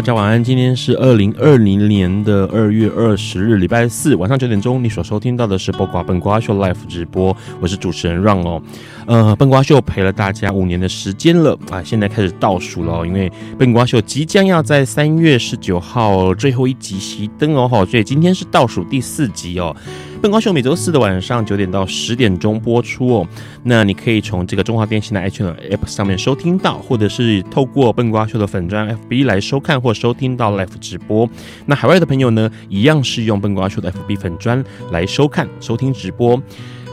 [0.00, 8.62] 大家晚安，今天是二零二零年的二月二十日，礼拜四晚上九点钟，你所收听到的是播瓜笨瓜秀 Live 直播，我是主持人 Ron 哦。
[9.04, 19.76] 呃，笨瓜秀陪了大家五年的时间了啊，现在开始倒数了，因为笨瓜秀即将要在三月十九号最后一集熄灯哦，所以今天是倒数第四集哦。
[20.22, 23.26] 本瓜秀每周四的晚上九点到十点钟播出哦。
[23.62, 31.26] 那你可以从这个中华电信的 H N App 上面收听到，或者是透过笨瓜秀的粉砖 FB 来收看或收听到 Live 直播。
[31.64, 36.38] 那海外的朋友呢，一样是用笨瓜秀的 FB 粉砖来收看、收听直播。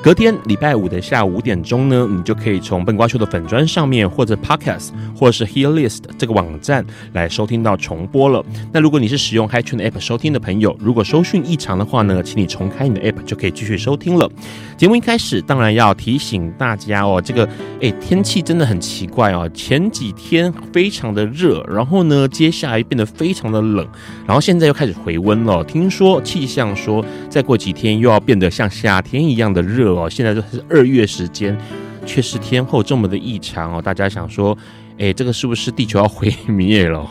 [0.08, 8.42] 隔天礼拜五的下午五点钟呢，你就可以从笨瓜秀的粉砖上面，或者 Podcast，或者是 Hearlist 这个网站来收听到重播了。
[8.72, 14.32] 那如果你是使用 HiTune App 收听的朋友，如果收讯异常的话呢，请你重开你的 App 就可以继续收听了。
[14.78, 17.46] 节目一开始，当然要提醒大家哦，这个
[17.82, 23.86] 诶天气真的很奇怪哦，前几天非常的热，然后呢，接下来变得非常的冷，
[24.26, 25.62] 然后现在又开始回温了。
[25.66, 29.97] 听说气象说，再过几天又要变得像夏天一样的热。
[30.06, 31.58] 哦，现在就是二月时间，
[32.06, 33.82] 却是天后这么的异常哦。
[33.82, 34.58] 大家想说，
[35.00, 37.08] 哎，这个是不是地球要毁灭了？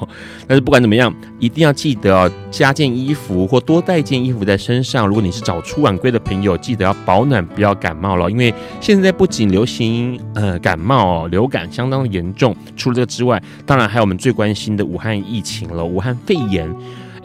[0.46, 5.06] 但是不管怎么样，一定要记得哦，加件衣服或多带件衣服在身上。
[5.06, 8.30] 如果你是早出晚归的朋友，记得要保暖，不要感冒了。
[8.30, 12.56] 因为现在不仅流行呃感冒哦，流感相当严重。
[12.76, 16.68] 除了这个之外，当然还有我们最关心的武汉疫情了，武汉肺炎。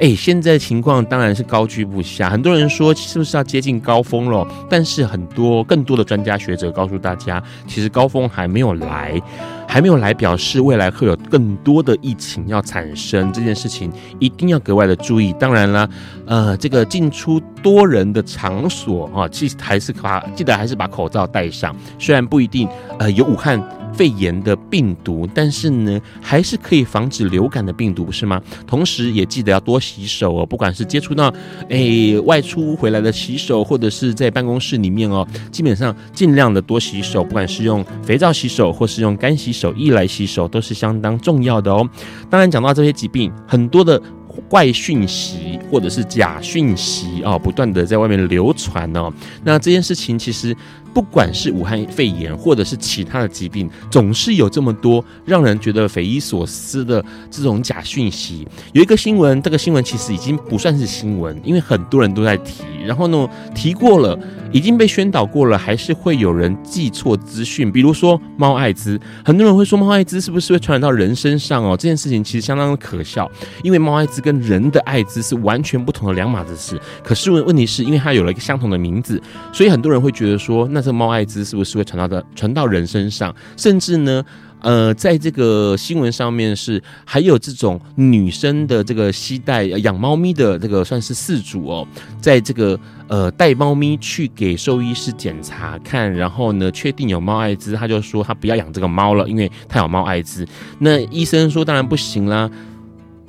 [0.01, 2.28] 哎，现在情况当然是高居不下。
[2.28, 4.47] 很多人说是不是要接近高峰了？
[4.67, 9.22] 但是很多更多的专家学者告诉大家，其实高峰还没有来，
[9.67, 13.31] 还没有来，表示未来会有更多的疫情要产生。
[13.31, 15.31] 这件事情一定要格外的注意。
[15.34, 15.88] 当然啦，
[16.25, 21.75] 呃，这个进出多人的场所啊，记还是把记得还是把口罩戴上。
[22.00, 23.62] 虽然不一定呃有武汉
[23.94, 28.41] 肺炎的病毒，但是呢，还是可以防止流感的病毒，不是吗？
[28.66, 31.34] 同时也记得要多洗手哦，不管是接触到
[31.69, 41.88] 诶外出回来的洗手，或者是在办公室里面哦，基本上尽量的多洗手，不管是用肥皂洗手，或是用干洗手液来洗手，都是相当重要的哦。
[42.30, 44.01] 当然，讲到这些疾病，很多的
[44.47, 49.12] 怪讯息或者是假讯息哦，不断的在外面流传哦，
[49.44, 50.56] 那这件事情其实。
[50.94, 58.47] 不管是武汉肺炎，或者是其他的疾病，总是有这么多让人觉得匪夷所思的这种假讯息。
[58.74, 62.63] 有一个新闻，这个新闻其实已经不算是新闻，因为很多人都在提。
[62.85, 64.18] 然后呢，提过了，
[64.51, 67.72] 已经被宣导过了，还是会有人记错资讯。
[67.72, 71.78] 比如说猫艾滋，很多人会说猫艾滋是不是会传染到人身上哦？
[71.78, 73.30] 这件事情其实相当的可笑，
[73.63, 76.80] 因为猫艾滋跟人的艾滋是完全不同的两码子事。
[77.03, 79.22] 可是问问题是因为它有了一个相同的名字，
[79.53, 83.34] 所以很多人会觉得说，那这猫艾滋是不是会传到的传到人身上？
[83.56, 84.25] 甚至呢？
[84.64, 91.88] 呃，在这个新闻上面是还有这种女生的这个携带养猫咪的这个算是饲主哦，
[92.22, 100.48] 在这个呃带猫咪去给兽医师检查看，然后呢确定有猫艾滋，他就说他不要养这个猫了，因为他有猫艾滋。
[100.78, 102.48] 那医生说当然不行啦。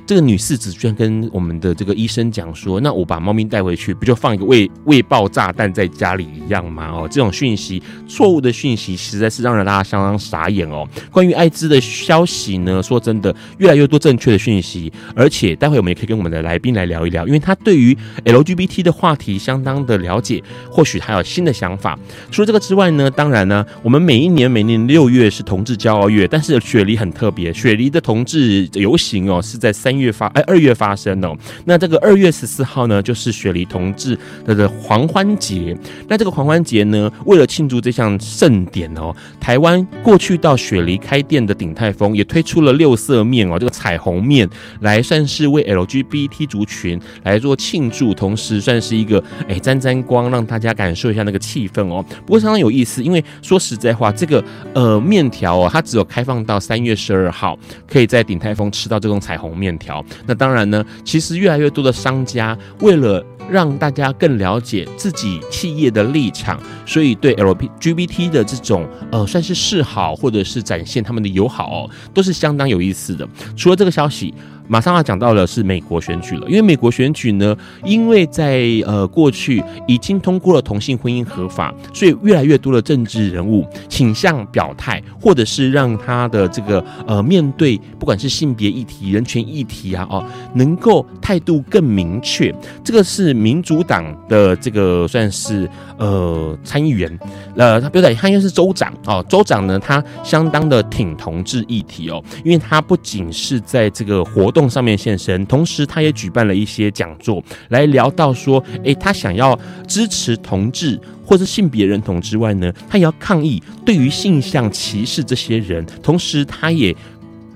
[0.05, 10.87] 这个女士子居然跟我们的这个医生讲说：“那我把猫咪带回去，不就放一个未未爆炸弹在家里一样吗？”哦，这种讯息，错误的讯息，实在是让人大家相当傻眼哦。
[11.11, 17.97] 关于艾滋的消息呢，说真的，越来越多正确的讯息，而且待会我们也可以跟我们的来宾来聊一聊，因为他对于
[18.27, 21.99] LGBT 的话题相当的了解，或许他有新的想法。
[22.31, 30.02] 除了这个之外呢，当然呢，我们每一年每年六月是同志骄傲月，但是雪梨很特别，雪梨的同志游行哦是在三月。
[30.03, 31.37] 月发哎二月发生哦。
[31.65, 35.77] 那这个二月十四号呢，就是雪梨同志的的狂欢节。
[36.09, 44.49] 那这个狂欢节呢，为了庆祝这项盛典哦，台湾过去到雪梨开店的鼎泰丰也推出了六色面哦，这个彩虹面
[44.81, 52.05] 来算是为 LGBT 族群来做庆祝，同时算是一个哎沾沾光，让大家感受一下那个气氛哦。
[52.25, 54.43] 不过相当有意思，因为说实在话，这个
[54.75, 59.73] 呃面条哦，它只有开放到三月十二号，可以在鼎泰丰吃到这种彩虹面。
[59.83, 73.29] 条那当然呢，其实越来越多的商家为了让大家更了解自己企业的立场，所以对 LPGBT 的这种呃算是示好，或者是展现他们的友好哦，都是相当有意思的。
[73.57, 74.33] 除了这个消息。
[74.69, 90.25] 马上要讲到的是美国选举了，因为美国选举呢，因为在呃过去已经通过了同性婚姻合法，所以越来越多的政治人物倾向表态，或者是让他的这个呃面对不管是性别议题、人权议题啊，哦，
[90.55, 92.55] 能够态度更明确。
[92.85, 95.69] 这个是民主党的这个算是
[95.99, 97.19] 呃参议员，
[97.57, 109.59] 呃，他不对，他应该是州长哦，州长呢，他相当的挺同志议题哦，因为他不仅是在这个活动上面现身，同时他也举办了一些讲座，来聊到说，诶，他想要
[109.89, 116.95] 支持同志或者性别认同之外呢，他也要抗议对于性向歧视这些人，同时他也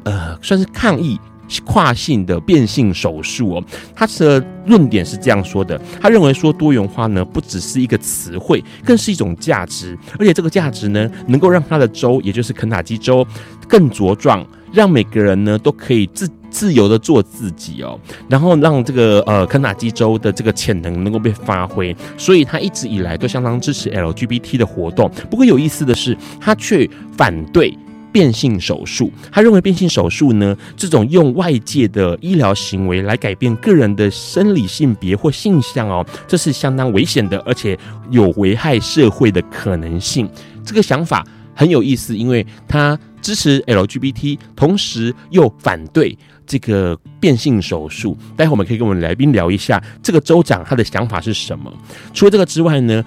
[0.05, 1.19] 呃算是抗议
[1.65, 3.65] 跨性的变性手术哦。
[3.95, 13.25] 他的论点是这样说的，他认为说多元化呢不只是一个词汇，更是一种价值，而且这个价值呢能够让他的州，也就是肯塔基州
[13.69, 16.29] 更茁壮，让每个人呢都可以自。
[16.49, 25.11] 自由的做自己哦，然后让这个呃肯塔基州的这个潜能能够被发挥，所以他一直以来都相当支持 LGBT 的活动。
[25.29, 27.77] 不过有意思的是，他却反对
[28.11, 29.13] 变性手术。
[29.31, 37.79] 他认为变性手术呢，这种用外界的医疗行为来改变个人的生理性别或性向哦，这是相当危险的，而且
[38.09, 40.27] 有危害社会的可能性。
[40.65, 41.23] 这个想法
[41.55, 46.17] 很有意思，因为他支持 LGBT，同时又反对。
[46.47, 51.73] 这个变性手术，待会我们可以跟我们来宾聊一下，这个州长他的想法是什么？
[52.15, 53.05] 除了这个之外呢，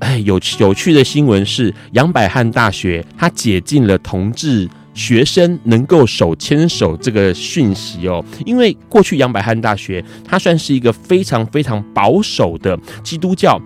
[0.00, 13.56] 哎，有有趣的新闻是，杨百翰大学他解禁了同志学生能够手牵手这个讯息哦，因为过去杨百翰大学它算是一个非常非常保守的基督教。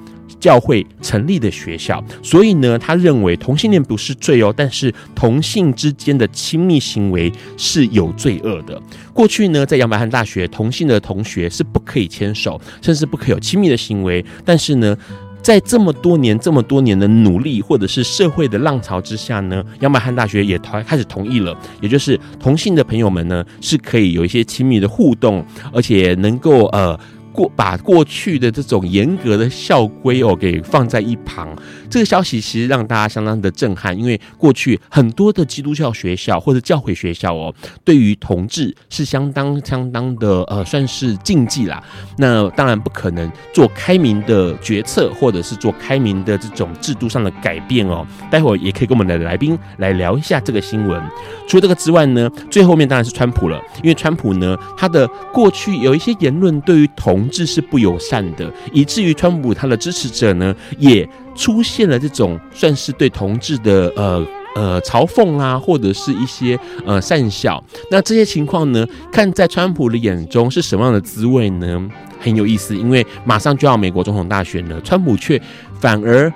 [0.45, 8.79] 教会成立的学校，所以呢，他认为同性恋不是罪哦，但是同性之间的亲密行为是有罪恶的。
[9.15, 14.23] 过去呢，在杨百翰大学，同性的同学是不可以牵手，甚至不可以有亲密的行为。
[14.45, 14.95] 但是呢，
[15.41, 25.43] 在这么多年、这么多年的努力，或者是社会的浪潮之下呢，杨百翰大学也开开始同意了，也就是同性的朋友们呢，是可以有一些亲密的互动，
[25.73, 27.01] 而且能够呃。
[27.35, 31.55] 过把过去的这种严格的校规哦给放在一旁，
[31.95, 37.55] 这个消息其实让大家相当的震撼，因为过去很多的基督教学校或者教会学校哦，
[37.85, 41.81] 对于同志是相当相当的呃算是禁忌啦。
[42.19, 48.05] 那当然不可能做开明的决策，或者是做开明的这种制度上的改变哦。
[48.29, 51.01] 待会儿也可以跟我们的来宾来聊一下这个新闻。
[51.47, 67.63] 除了这个之外呢，最后面当然是川普了，因为川普呢他的过去有一些言论对于同志是不友善的，以至于川普他的支持者呢，也出现了这种算是对同志的呃呃嘲讽啊，或者是一些呃讪笑。
[67.91, 71.89] 那这些情况呢，看在川普的眼中是什么样的滋味呢？
[72.21, 75.41] 很有意思，因为马上就要美国总统大选了，川普却
[75.81, 76.33] 反而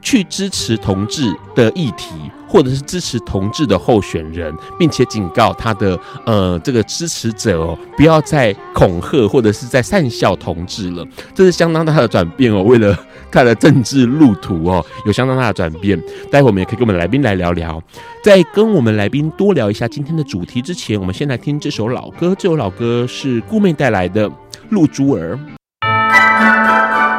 [0.00, 2.14] 去支持同志的议题。
[2.50, 12.62] 或者是支持同志的候选人，并且警告他的呃这个支持者哦，不要再恐吓或者是在讪笑同志了，这是相当大的转变哦。
[12.62, 12.98] 为了
[13.30, 16.00] 他的政治路途哦，有相当大的转变。
[16.30, 17.82] 待会我们也可以跟我们来宾来聊聊。
[18.22, 22.34] 在跟我们来宾多聊一下今天的主题之前，我们先来听这首老歌。
[22.38, 24.28] 这首老歌是顾妹带来的
[24.70, 25.36] 《露珠儿》。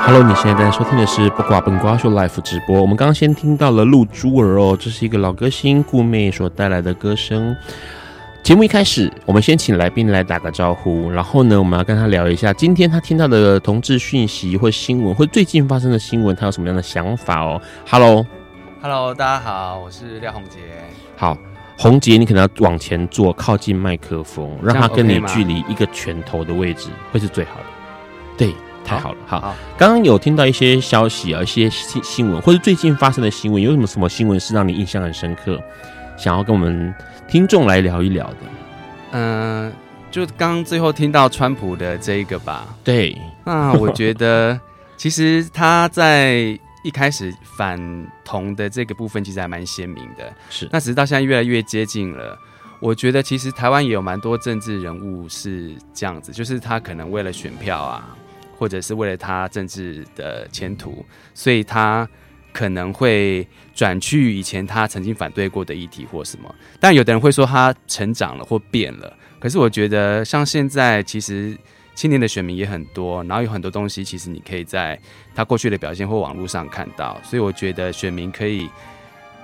[0.01, 2.81] Hello，你现在正在收听的是不挂本瓜秀 Live 直播。
[2.81, 7.55] 我们刚刚先听到了露珠儿哦，这是一个老歌星顾妹所带来的歌声。
[8.41, 20.57] 节目一开始，我们先请来宾来打个招呼，然后呢，我们要跟他聊一下今天他听到的同志讯息或新闻，或最近发生的新闻，他有什么样的想法哦？Hello，Hello，大家好，我是廖宏杰。
[21.15, 21.37] 好，
[21.77, 27.65] 宏杰，你可能要往前坐，靠近麦克风，让他跟你距离一个拳头的位置，会是最好的。
[28.37, 28.53] 对。
[28.85, 29.55] 太好了，好。
[29.77, 35.61] 刚刚有听到一些消息啊，一些新新闻，或者最近发生的新闻，有什么什么新闻是让你印象很深刻，
[36.17, 36.91] 想要跟我们
[37.29, 38.37] 听众来聊一聊的？
[39.11, 39.73] 嗯、呃，
[40.09, 42.75] 就刚最后听到川普的这一个吧。
[42.83, 44.59] 对，那我觉得
[44.97, 47.79] 其实他在一开始反
[48.25, 50.33] 同的这个部分其实还蛮鲜明的。
[50.49, 52.35] 是，那只是到现在越来越接近了。
[52.79, 58.17] 我觉得其实台湾也有蛮多政治人物是这样子，就是他可能为了选票啊，
[58.57, 61.05] 或者是为了他政治的前途，
[61.35, 62.09] 所以他。
[62.51, 63.47] 可能会
[63.79, 69.15] 转去以前他曾经反对过的议题或什么，但有的人会说他成长了或变了。
[69.39, 71.57] 可是我觉得，像现在其实
[71.95, 74.99] 青年的选民也很多，然后有很多东西其实你可以在
[75.33, 78.69] 他过去的表现或网络上看到，所以我觉得选民可以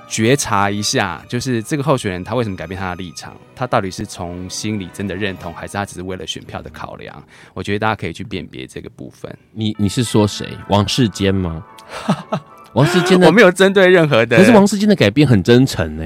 [0.09, 7.23] 觉察一下，就是这个候选人他为什么改变他的立场，他到底是从心里真的认同，还是他只是为了选票的考量？
[7.53, 9.33] 我觉得大家可以去辨别这个部分。
[9.53, 10.57] 你你是说谁？
[10.67, 11.65] 王世坚吗？
[12.75, 16.05] 王世坚的 我没有针对任何的，可是王世坚的改变很真诚呢。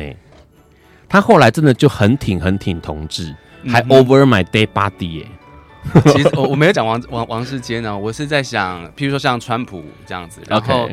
[1.10, 5.28] 他后来真的就很挺很挺同志，嗯、还 over my dead body 耶。
[6.14, 10.42] 其实我我没有讲王王王世坚呢，我是在想，譬如说像川普这样子。
[10.48, 10.90] 然后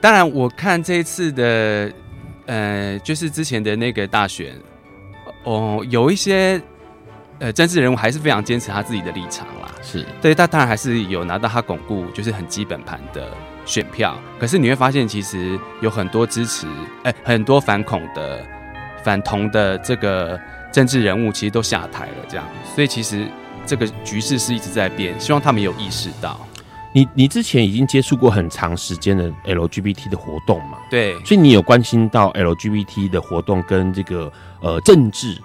[0.00, 1.92] 当然我看这一次的，
[2.46, 4.52] 呃，就是之前的那个大选，
[5.44, 6.60] 哦，有一些
[7.38, 9.70] 呃政治人物还是非常坚持他自己的立场啦。
[9.80, 13.30] 是对，他当然还是有拿到他巩固，就是很基本盘的。
[13.64, 16.66] 选票，可是你会发现，其实有很多支持，
[17.04, 18.44] 哎、欸，很多反恐的、
[19.04, 20.38] 反同的这个
[20.72, 22.14] 政治人物，其实都下台了。
[22.28, 23.26] 这样，所以其实
[23.64, 26.38] 这个局势是一直在变，希望他们有意识到。
[26.94, 30.76] 你你之前已经接触过很长时间的 LGBT 的活动嘛？
[30.90, 35.40] 对，所以你有关心到 LGBT 的活动跟这个呃政治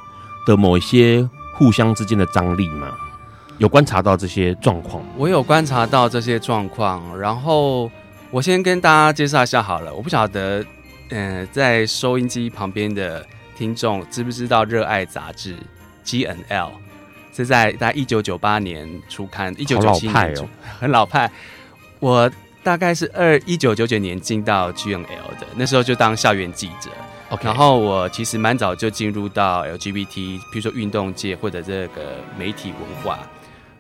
[0.46, 2.90] 的某一些互相之间的张力吗？
[3.60, 5.02] 有观察到这些状况？
[5.16, 7.90] 我有观察到这些状况，然后。
[8.30, 10.64] 我先跟大家介绍一下好了，我不晓得，
[11.10, 13.26] 嗯、呃，在收音机旁边的
[13.58, 15.56] 听众知不知道《热爱》杂志
[16.06, 16.72] GNL
[17.34, 20.48] 是在大概一九九八年初刊，一九九七年哦，
[20.80, 21.32] 很老派。
[22.00, 22.30] 我
[22.64, 25.06] 大概是二一九九九年进到 GNL
[25.40, 26.90] 的，那时候就当校园记者。
[27.30, 27.46] Okay.
[27.46, 33.20] 然后我其实蛮早就进入到 LGBT，比如说运动界或者这个媒体文化。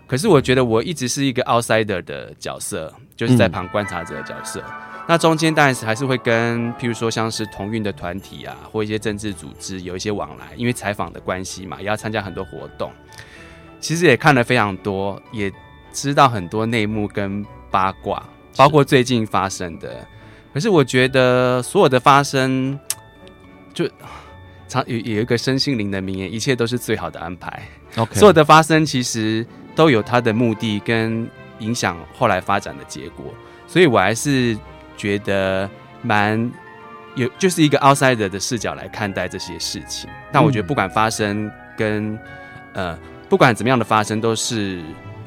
[0.07, 4.63] 可是我觉得我一直是一个 outsider 的角色，就是在旁观察者的角色。
[4.65, 4.73] 嗯、
[5.05, 12.89] 那中间当然是还是会跟，譬如说像是同运的团体啊，或一些政治组织有一些往来，因为采访的关系嘛，也要参加很多活动。
[13.81, 15.51] 其实也看了非常多，也
[15.91, 18.23] 知道很多内幕跟八卦，
[18.55, 20.07] 包括最近发生的。
[20.53, 22.79] 可是我觉得所有的发生，
[23.73, 23.85] 就
[24.69, 27.61] 常有有一个身心灵的名言，一切都是最好的安排。
[27.97, 29.45] OK，所有的发生其实。
[29.77, 31.29] 都有它的目的跟
[31.59, 33.25] 影响后来发展的结果，
[33.67, 34.57] 所以我还是
[34.97, 35.69] 觉得
[36.01, 36.51] 蛮
[37.15, 40.09] 有，就是一个 outsider 的视角来看待这些事情。
[40.31, 42.17] 但我觉得不管发生跟
[42.73, 42.97] 呃
[43.29, 44.81] 不管怎么样的发生，都是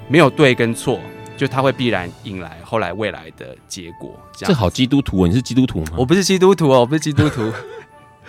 [0.09, 1.01] 没有对跟错，
[1.37, 4.19] 就它会必然引来后来未来的结果。
[4.33, 5.93] 这好基督徒，你是基督徒吗？
[5.97, 7.53] 我不是基督徒哦，我不是基督徒，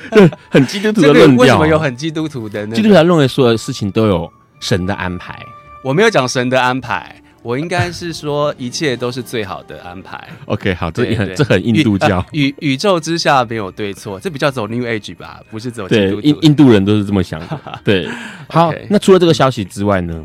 [0.50, 1.42] 很基督徒的论调。
[1.42, 2.76] 为什么有很基督徒的呢？
[2.76, 5.44] 基督徒他认为所有的事情都有神的安排。
[5.84, 10.30] 我没有讲神的安排，我应该是说一切都是最好的安排。
[10.46, 16.22] OK，好，这很这很印度教，宇、呃、宇宙之下没有对错，这比较走 New Age 吧，不是走基督徒。
[16.22, 17.82] 对，印印度人都是这么想的。
[17.84, 18.08] 对，
[18.48, 18.72] 好.
[18.90, 20.24] 那除了这个消息之外呢？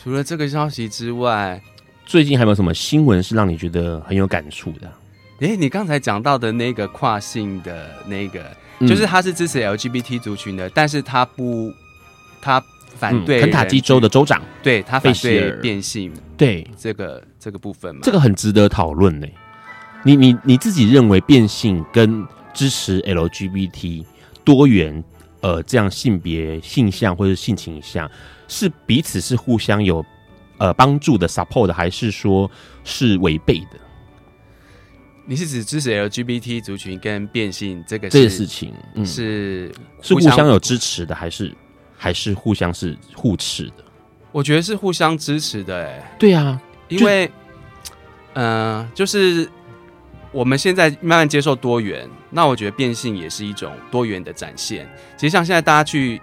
[0.00, 1.60] 除了这个消息之外，
[2.06, 4.92] 最近还有没有什么新闻是让你觉得很有感触的？
[5.40, 8.44] 诶、欸，你刚才讲到的那个跨性的那个，
[8.78, 11.72] 嗯、就是他是支持 LGBT 族群的，但是他不，
[12.40, 12.62] 他。
[13.02, 19.26] 反对肯塔基州的州长，对他反对变性，对这个这个部分嘛，这个很值得讨论呢。
[20.04, 24.04] 你你你自己认为变性跟支持 LGBT
[24.44, 25.02] 多元
[25.40, 28.08] 呃这样性别性向或者性倾向
[28.46, 30.04] 是彼此是互相有
[30.58, 32.48] 呃帮助的 support 还是说
[32.84, 33.80] 是违背的？
[35.26, 41.52] 你是指支持 LGBT 族群跟变性这个这个事情、嗯、是是互相有支持的还是？
[42.02, 43.84] 还是互相是互斥的，
[44.32, 47.30] 我觉得是互相支持的、欸，哎，对啊，因为，
[48.34, 49.48] 嗯、呃，就是
[50.32, 54.92] 我们现在慢慢接受多元，那我觉得变性也是一种多元的展现。
[55.16, 56.20] 其实像现在大家去，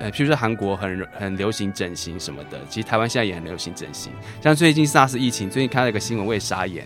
[0.00, 4.10] 呃，譬如说韩国很很流行整形什么的，其实台湾现在也很流行整形。
[4.42, 6.84] 像最近 SARS 疫情，最近看到一个新闻，我也傻眼，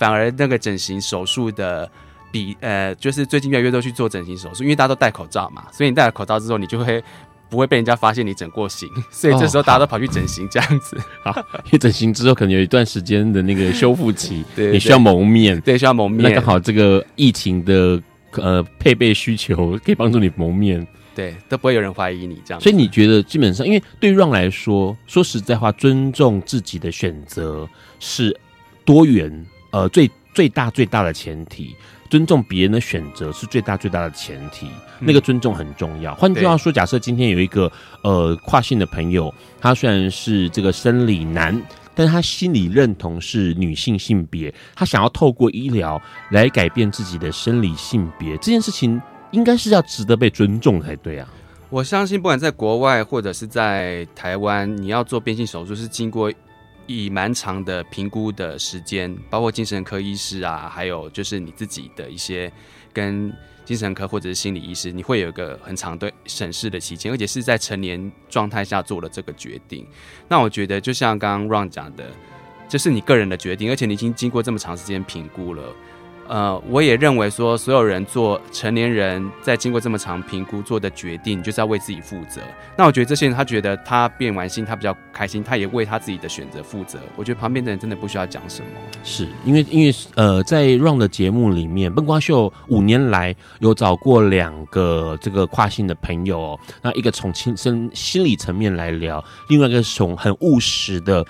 [0.00, 1.88] 反而那个整形手术的
[2.32, 7.00] 比，呃，就是最近越来越多去做整形手术，因为大家都戴口罩嘛，所以你戴了口罩之后，你就会。
[7.48, 10.96] 不会被人家发现你整过型， 所以这时候大家都跑去整形这样子。
[11.24, 16.22] 哦、好，因为整形之后可能有一段时间的那个修复期， 对，你需要蒙面，对，需要蒙面。
[16.22, 18.00] 那刚好这个疫情的
[18.32, 20.86] 呃配备需求可以帮助你蒙面。
[21.14, 22.60] 对，都不会有人怀疑你这样。
[22.60, 27.68] 所以你觉得基本上，因为对于 Ron 来说，说实在话，尊重自己的选择
[28.00, 28.36] 是
[28.84, 31.76] 多元，呃，最最大最大的前提。
[32.14, 34.68] 尊重别人的选择是最大最大的前提，
[35.00, 36.14] 那个尊重很重要。
[36.14, 37.68] 换句话说，假设今天有一个
[38.02, 41.60] 呃跨性的朋友，他虽然是这个生理男，
[41.92, 49.02] 但是他心理认同是女性性别，他想要透过医疗来改变自己的生理性别，这件事情
[49.32, 51.28] 应该是要值得被尊重才对啊。
[51.68, 56.32] 我相信，不管在国外或者是在台湾，你要做变性手术是经过。
[56.86, 62.52] 以蛮长的评估的时间，包括精神科医师啊，还有就是你自己的一些
[62.92, 63.32] 跟
[63.64, 69.86] 精神科或者是心理医师，你会有一个很长的审视的期间，而且是在成年状态下做了这个决定。
[70.28, 72.10] 那我觉得，就像刚刚 Ron 讲的，
[72.68, 75.62] 这是你个人的决定，而且你已经经过这么长时间评估了。
[76.28, 82.40] 呃，我也认为说，所有人做成年人在经过这么长评估做的决定，就是要为自己负责。
[82.76, 86.98] 那我觉得这些人，他觉得他变完性，他比较开心，他也为他自己的选择负责。
[87.16, 88.68] 我觉得旁边的人真的不需要讲什么，
[89.02, 101.24] 是因为因为呃，在 Ron 的节目里面，笨瓜秀五年来有找过两个这个跨性的朋友哦，那一个从亲身心理层面来聊，另外一个是从很务实的。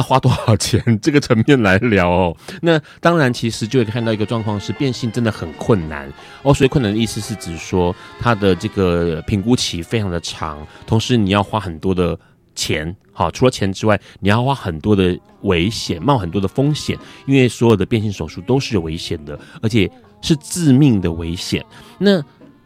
[0.00, 0.82] 要花多少钱？
[1.00, 6.10] 这个层面来聊哦，那当然其实就会看到一个状况是变性真的很困难。
[6.42, 12.18] 哦，所以困难的意思是指说它的这个评估期非常的长，同时你要花很多的
[12.54, 19.90] 钱，好，除了钱之外，你要花很多的危险，冒很多的风险，因为所有的变性手术都是有危险的，而且
[20.22, 21.64] 是致命的危险。
[21.98, 22.22] 那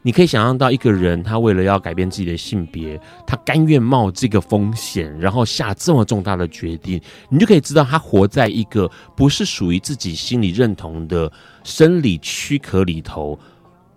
[0.07, 11.33] 你可以想象到一个人，他为了要改变自己的性别，他甘愿冒这个风险，然后下这么重大的决定，你就可以知道他活在一个不是属于自己心理认同的
[11.63, 13.39] 生理躯壳里头，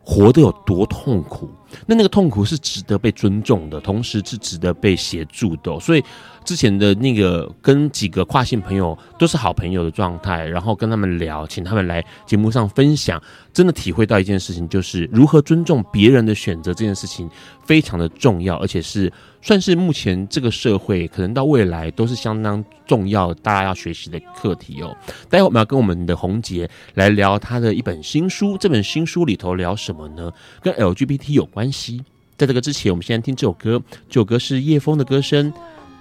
[0.01, 1.49] 活得有多痛苦。
[1.85, 5.79] 那那个痛苦是值得被尊重的，同时是值得被协助的。
[5.79, 6.03] 所以。
[6.47, 17.29] 之前的那个跟几个跨性朋友都是好朋友的状态，然后跟他们聊，请他们来节目上分享，真的体会到一件事情，就是如何尊重别人的选择这件事情
[17.65, 24.95] 非常的重要，而且是算是目前这个社会可能到未来都是相当重要，大家要学习的课题哦。
[25.29, 30.31] 待会我们要跟我们的红杰来聊他的一本新书，这本新书里头聊什么呢？
[30.61, 32.03] 跟 LGBT 有关系。
[32.37, 35.51] 在这个之前，我们先来听这首歌，这首歌是叶枫的歌声。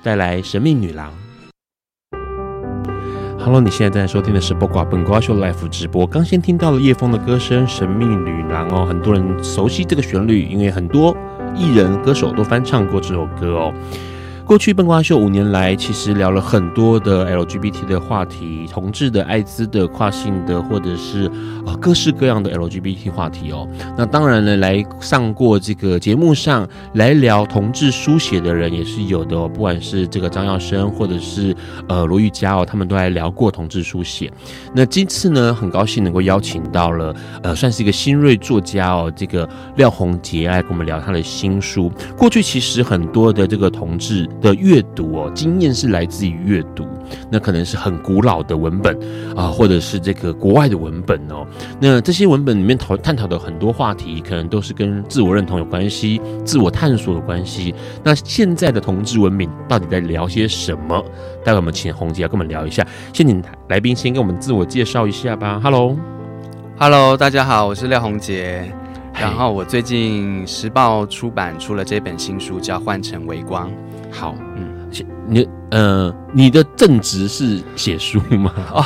[0.02, 1.12] 带来神秘女郎。
[3.40, 6.06] Hello，你现在正在收听的是播挂本瓜秀 Live 直播。
[6.06, 11.16] 刚先听到了叶枫的歌声《神秘女郎》哦，很多人熟悉这个旋律，因为很多
[11.56, 13.74] 艺人歌手都翻唱过这首歌哦。
[14.46, 21.26] 过去笨瓜秀五年来，其实聊了很多的 LGBT 的话题，同志的、艾滋的、跨性的，或者是
[21.66, 23.66] 啊各式各样的 LGBT 话题哦。
[23.98, 31.52] 那当然呢，来上过这个节目上来聊同志书写的人也是有的哦，不管是这个张耀生，或者是
[31.88, 34.32] 呃罗玉佳哦，他们都来聊过同志书写。
[34.72, 41.90] 那今次呢，很高兴能够邀请到了呃，算是一个新锐作家哦，这个廖宏杰来跟我们聊他的新书。
[42.16, 44.24] 过去其实很多的这个同志。
[44.40, 46.86] 的阅读哦，经验是来自于阅读，
[47.30, 48.96] 那可能是很古老的文本
[49.36, 51.46] 啊，或者是这个国外的文本哦。
[51.80, 57.74] 那这些文本里面讨探讨的很多话题，可能都是跟自我认同有关系、自我探索有关系。
[58.04, 61.02] 那现在的同志文明到底在聊些什么？
[61.44, 62.86] 待会我们请红杰来跟我们聊一下。
[63.12, 65.60] 先请来宾先跟我们自我介绍一下吧。
[65.62, 68.70] Hello，Hello，大家好，我是廖红杰。
[69.18, 73.70] 然后我最近时报出版出了这本新书，叫《换成微光》。
[74.16, 74.90] 好，嗯，
[75.28, 78.52] 你呃，你的正职是写书吗？
[78.72, 78.84] 哦，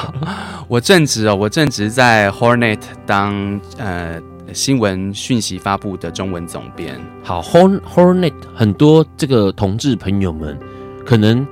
[0.67, 4.21] 我正职哦，我正职在 Hornet 当呃
[4.53, 7.01] 新闻讯息发布的中文总编。
[7.23, 10.59] 好，Horn Hornet 很多这个同志朋友们
[11.07, 11.47] 可能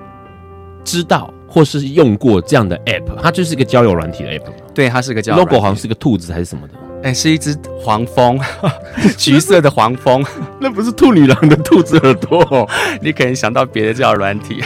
[0.82, 4.50] 知道或是用过这样的 App，它就是一个交友软体的 App。
[4.74, 6.74] 对，它是个交友，logo 好像是个兔子还是什么的。
[7.00, 8.38] 哎、欸，是一只黄蜂，
[9.16, 10.24] 橘色的黄蜂，
[10.60, 12.68] 那不是兔女郎的兔子耳朵哦。
[13.00, 14.60] 你可能想到别的叫软体，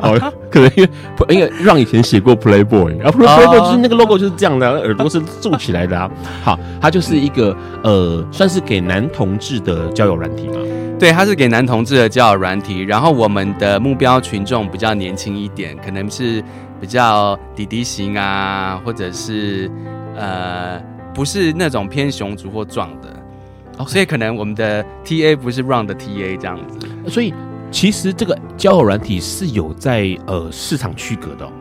[0.00, 0.14] 好，
[0.50, 0.90] 可能因为
[1.28, 6.10] 因为让以前写过 Playboy，然后 Playboy 就是那个 logo 就是这样的，耳朵是竖起来的啊。
[6.42, 10.56] 好，它就是一个呃，算是给男同志的交友软体嘛。
[10.98, 16.42] 对，它是给男同志的交友软体，然后我们的目标群众比较年轻一点，可能是
[16.80, 19.70] 比较弟弟型啊，或者是。
[20.16, 20.80] 呃，
[21.14, 23.14] 不是那种偏雄族或壮的
[23.78, 23.88] ，okay.
[23.88, 26.88] 所以可能我们的 T A 不是 Ron 的 T A 这样子。
[27.08, 27.32] 所以
[27.70, 31.46] 其实这个交友软体是有在呃市场区隔的。
[31.46, 31.52] 哦，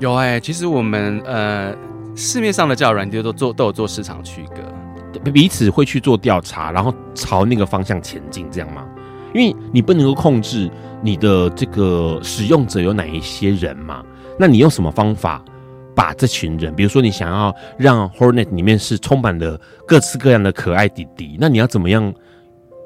[0.00, 1.74] 有哎、欸，其实我们呃
[2.14, 5.30] 市面上的交友软体都做都有做市场区隔。
[5.30, 8.84] 彼此会去做调查，然后朝那个方向前进，这样吗？
[9.32, 10.68] 因为你不能够控制
[11.02, 14.04] 你的这个使用者有哪一些人嘛，
[14.38, 15.40] 那你用什么方法
[15.94, 22.12] 把这群人，比如说你想要让 Hornet 里面是充满了各式各样的可爱弟弟，那你要怎么样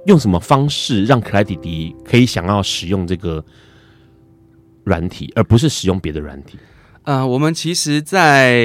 [0.07, 3.44] 用什么方式让可爱弟弟可以想要使用这个
[4.85, 6.59] 软体，而不是使用别的软体？
[7.05, 8.61] 呃，我们其实，在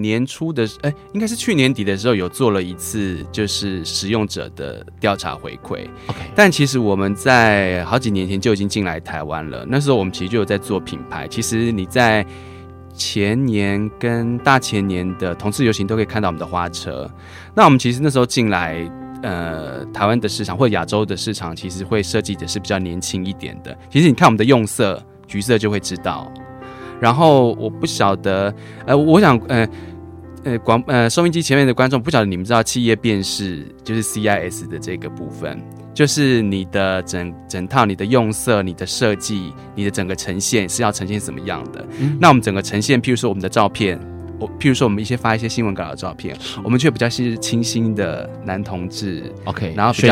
[0.00, 5.86] 年初的，哎，应该是去年底的时候，有做了一次，就是使用者的调查回馈。
[6.08, 9.64] OK，但其实我们在好几年前就已经进来台湾了。
[9.68, 11.28] 那时候我们其实就有在做品牌。
[11.28, 12.26] 其实你在
[12.94, 17.10] 前年跟大前年的同志游行都可以看到我们的花车。
[17.54, 18.88] 那我们其实那时候进来，
[19.22, 23.76] 呃，台湾的市场或者亚洲的市场，其实会设计的是比较年轻一点的。
[23.90, 26.32] 其实你看我们的用色，橘色就会知道。
[27.00, 28.54] 然后我不晓得，
[28.86, 29.68] 呃，我想，呃，
[30.44, 35.60] 呃，广呃收音机前面的观众不晓得你们知道企业辨识就是 CIS 的这个部分，
[35.94, 41.86] 就是你的整整套你的用色、你的设计、你的整个呈现是要呈现什么样的？
[42.00, 43.98] 嗯、那我们整个呈现，譬如说我们的照片，
[44.40, 50.02] 我譬如说我们一些发一些新闻稿的照片，我们却比较是清新的男同志，OK，然后比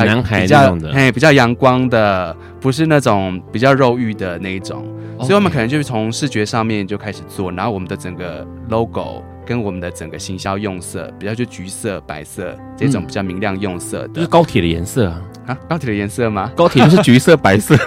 [0.47, 4.87] 较哎，比较阳光的，不是那种比较肉欲的那一种。
[5.19, 15.23] 所以，我们可能就是从视觉上面就开始做，然后我们的整个 logo 跟我们的整个行销用色，比较就橘色、白色这种比较明亮用色的，就是高铁的颜色啊？
[15.47, 16.51] 啊，高铁的颜色吗？
[16.57, 17.77] 高铁就是橘色、白色。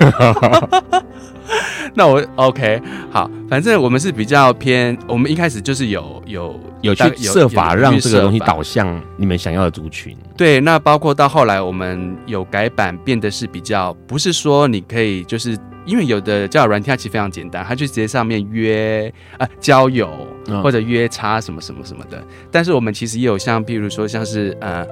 [1.97, 10.17] 那我 OK 好，反正我们是比较偏，我们一开始就是有有有去设法让这个东西导向你们想要的族群。
[10.35, 15.57] 对，那包括到后来我们有改版，变得是比较不是说你可以就是。
[15.85, 20.27] 因为有的交友软件它其实非常简单，它就直接上面约啊交友
[20.61, 22.17] 或者约叉什么什么什么的。
[22.19, 24.85] 嗯、但是我们其实也有像，譬如说像是呃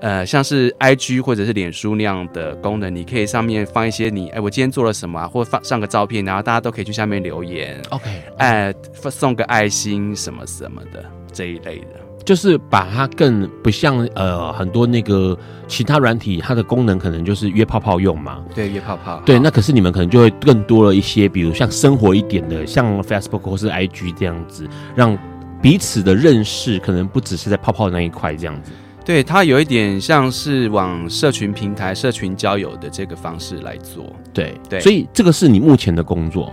[0.00, 8.04] 呃像是 IG 或者是脸书那样的功能，你可以上面放一些你哎我今天做了什么啊，或放上个照片，然后大家都可以去下面留言，OK，
[8.38, 8.74] 哎
[9.10, 12.07] 送个爱心什么什么的这一类的。
[12.28, 15.34] 就是把它更不像呃很多那个
[15.66, 18.44] 其他软体，它的功能可能就是约泡泡用嘛。
[18.54, 19.18] 对，约泡泡。
[19.24, 25.16] 对，那可是你们可能就会更多了一些，比如像生活一点的，像 Facebook 或是 IG 这样子，让
[25.62, 28.72] 彼此的认识可能不只是在泡泡那一块这样子。
[29.06, 34.04] 对，它有一点像是往社群平台、社群交友的这个方式来做。
[34.34, 36.52] 对对，所以这个是你目前的工作。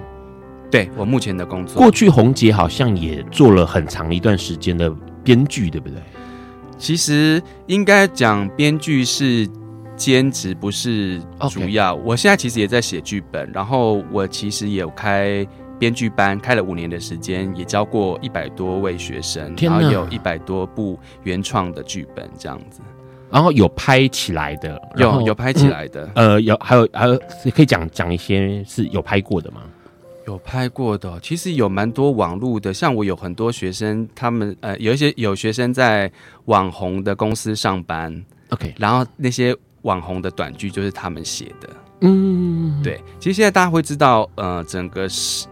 [0.72, 1.76] 对，我目前的工作。
[1.76, 4.90] 过去红姐好像也做了很长一段时间的。
[5.26, 5.98] 编剧对不对？
[6.78, 9.50] 其实应该讲编剧是
[9.98, 11.96] 兼职，不是主要。
[11.96, 15.48] 我现在其实也在写剧本，然后我其实也有开
[15.80, 22.82] 编剧班，开了五年的时间，也教过一百多位学生，然后有一百多部原创的剧本这样子。
[23.32, 27.20] 然后有拍起来的，有有拍起来的，嗯、呃，有还有还有
[27.54, 29.62] 可以讲讲一些是有拍过的吗？
[30.28, 36.12] 有拍过的，其实有蛮多网络的，像我有很多学生，他们呃有一些有学生在
[36.46, 41.70] 网红的公司上班，OK，然后那些网红的短剧就是他们写的，
[42.02, 45.08] 嗯，对，其实现在大家会知道，呃，整个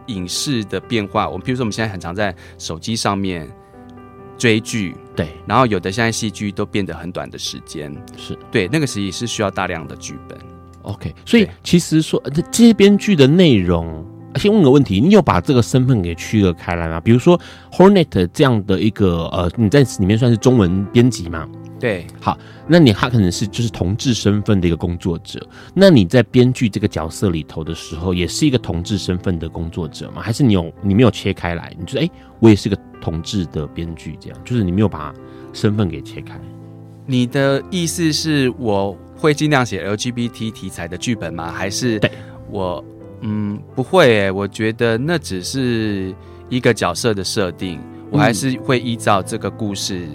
[0.08, 3.48] 影视的变化，我们比如说我们现在很常在手机上面
[4.40, 8.36] 追剧，对，然后有的现在戏剧都变得很短的时间，是。
[8.52, 10.36] 对，那个时也是需要大量的剧本
[10.82, 14.04] ，OK，所以其实说这这些编剧的内容。
[14.36, 17.00] 先问个问题，你有把这个身份给区隔开来吗？
[17.00, 17.40] 比如说
[17.72, 21.48] Hornet 这样的一个呃，你在里面算是中文编辑吗？
[21.80, 25.46] 对，好，那你他可能是就是同志身份的一个工作者。
[25.74, 30.22] 那你在编剧这个角色里头的时候，也是一个同志身份的工作者吗？
[30.22, 31.76] 还是你有你没有切开来？
[31.78, 35.14] 你觉得哎、欸，我也是个同志的编剧，这样就是你没有把
[35.52, 36.40] 身份给切开？
[37.06, 41.52] 你的意思是我会尽量写 LGBT 题材的剧本吗？
[41.52, 42.10] 还是对
[42.50, 42.84] 我？
[43.26, 46.14] 嗯，不会诶，我觉得那只是
[46.50, 47.80] 一个角色的设定，
[48.12, 50.10] 我还是会依照这个故事，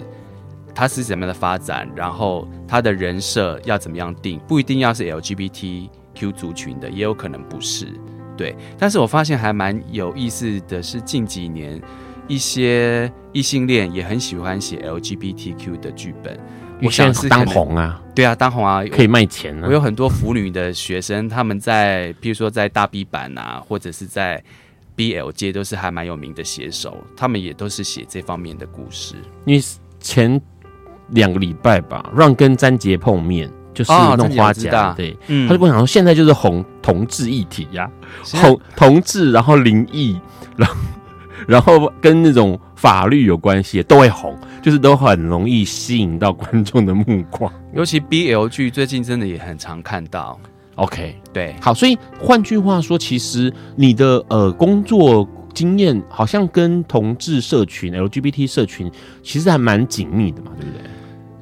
[0.75, 7.87] 它是怎么样的发展，然后他的人设要怎么样定，不一定要是 LGBTQ 族群的，也有可能不是。
[8.37, 11.81] 对，但是我发现还蛮有意思的是，近几年
[12.27, 16.39] 一些异性恋也很喜欢写 LGBTQ 的剧本。
[16.81, 19.67] 我想是当红啊，对啊，当红啊，可以卖钱啊。
[19.67, 24.41] 我有很多腐女的学生，他们在，譬如说在大 B 版啊，或者是在
[24.95, 29.15] BL 界，都是还蛮有名的写手，他们也都是写这方面的故事。
[29.45, 29.63] 因为
[29.99, 30.39] 前
[31.09, 37.89] 两个礼拜吧，让跟詹杰碰面，就是弄花甲，对，嗯，他就跟我讲说，现在就是红同志一体呀，
[38.33, 40.19] 红同志，然后灵异，
[40.55, 40.75] 然后
[41.47, 47.51] 然后跟那种法律有关系都会红，就是都很容易吸引到观众的目光。
[47.73, 50.39] 尤其 BL 剧最近真的也很常看到。
[50.75, 58.89] OK，对，好，所以换句话说，其实你的呃工作经验好像跟同志社群、LGBT 社群
[59.21, 60.89] 其实还蛮紧密的嘛，对不对？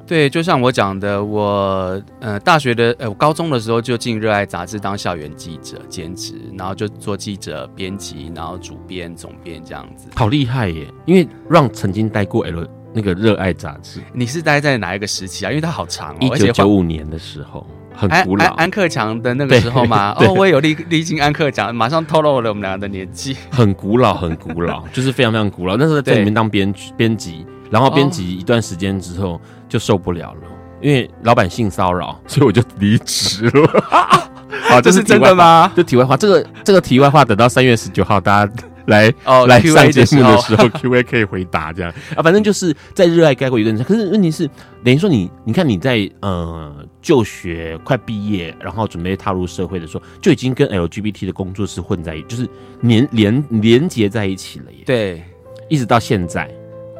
[0.08, 10.08] 对，就像我讲的，我呃大学的呃我高中的时候就进热爱杂志当校园记者兼职，然后就做记者、编辑，然后主编、总编这样子。
[10.16, 10.86] 好厉害耶！
[11.04, 15.50] 因为让曾经待过 L 那个热爱杂志，你是待在哪一个时期啊？
[15.50, 17.66] 因为它好长哦，一九九五年的时候。
[18.00, 20.12] 很古老，安，安克强的那个时候嘛？
[20.20, 23.36] 哦，我也有历历经安克强，马上透露了我们两个的年纪。
[23.50, 25.76] 很古老，很古老，就是非常非常古老。
[25.76, 30.40] 那时候在里面当编编辑，然后编辑一段时间之后就受不了了，
[30.80, 33.84] 因为老板性骚扰， 所以我就离职了。
[34.68, 35.72] 好，这是真的吗？
[35.76, 38.52] 就题外话，这个这个题外话，等到三月十九号大家。
[38.88, 43.86] 来哦，来上节目的时候，Q&A 可以回答这样啊，反正就是在热爱该过一段时间。
[43.86, 44.48] 可是问题是，
[44.82, 52.48] 等于说你，你看你在呃就学快毕业，然后准备踏入社会的时候，就已经跟 LGBT 的工作室混在一起，就是
[52.80, 54.78] 连连连接在一起了耶。
[54.86, 55.22] 对，
[55.68, 56.50] 一直到现在，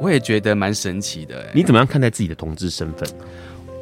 [0.00, 1.46] 我也觉得蛮神奇的。
[1.54, 3.08] 你怎么样看待自己的同志身份？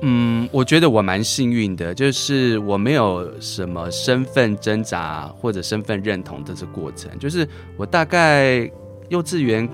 [0.03, 7.49] 嗯，我觉得我蛮幸运的，就是我没有什么身份挣扎或者身份认同的这过程，就是
[7.79, 8.71] 我大概
[9.09, 9.67] 幼稚园、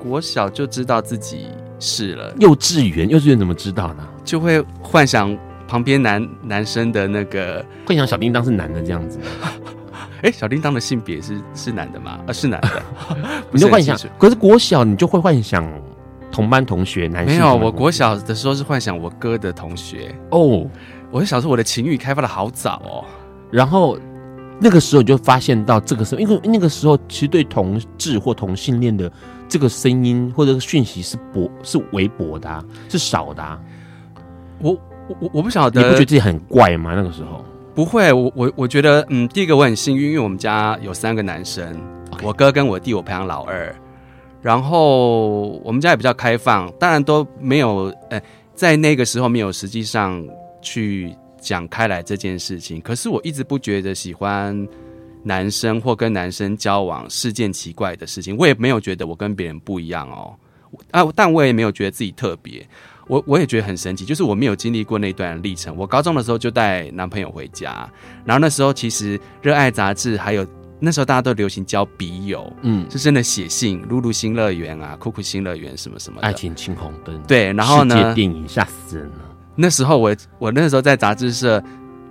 [0.00, 1.46] 国小就知道自己
[1.78, 2.34] 是了。
[2.40, 4.08] 幼稚园，幼稚园怎么知道呢？
[4.24, 5.36] 就会幻想
[5.68, 9.20] 旁边男男生的那个，幻想小叮当是男的这样子。
[10.22, 12.18] 哎、欸，小叮当的性别是是男的吗？
[12.26, 12.82] 啊，是男的。
[13.52, 15.64] 你就幻想，可是国小你就会幻想。
[16.30, 17.56] 同班同学，男性没有。
[17.56, 20.66] 我国小的时候是幻想我哥的同学哦。
[21.10, 23.04] 我小时候我的情欲开发的好早哦。
[23.50, 23.98] 然后
[24.60, 29.10] 那个时候你就发现到这个时候，因为那个时候其实对同志或同性恋的
[29.48, 33.58] 这个声音或者讯息是薄是微薄的，啊，是少的，啊。
[34.60, 34.76] 我
[35.08, 36.92] 我我不晓得，你不觉得自己很怪吗？
[36.94, 41.80] 那个时候不会，我我我觉得嗯，第一个我很幸运，因为我们家有三个男生.
[42.22, 43.74] 我哥跟我弟，我排行老二。
[44.40, 48.20] 然后我们家也比较开放，当然都没有，呃，
[48.54, 50.24] 在那个时候没有实际上
[50.62, 52.80] 去讲开来这件事情。
[52.80, 54.66] 可是我一直不觉得喜欢
[55.24, 60.34] 男生或跟男生交往是件奇怪的事情，我也没有觉得我跟别人不一样哦，
[60.92, 62.64] 啊，但我也没有觉得自己特别，
[63.08, 65.76] 我我也觉得很神奇，就是我没有经历过那段历程。
[65.76, 67.90] 我高中的时候就带男朋友回家，
[68.24, 70.46] 然后那时候其实热爱杂志还有。
[70.80, 79.14] 那时候大家都流行交笔友，嗯，是真的写信，露露新乐园啊，酷酷新乐园什么什么的，爱情青红灯，对，然后呢，世界电影吓死人了。
[79.56, 81.62] 那时候我我那时候在杂志社，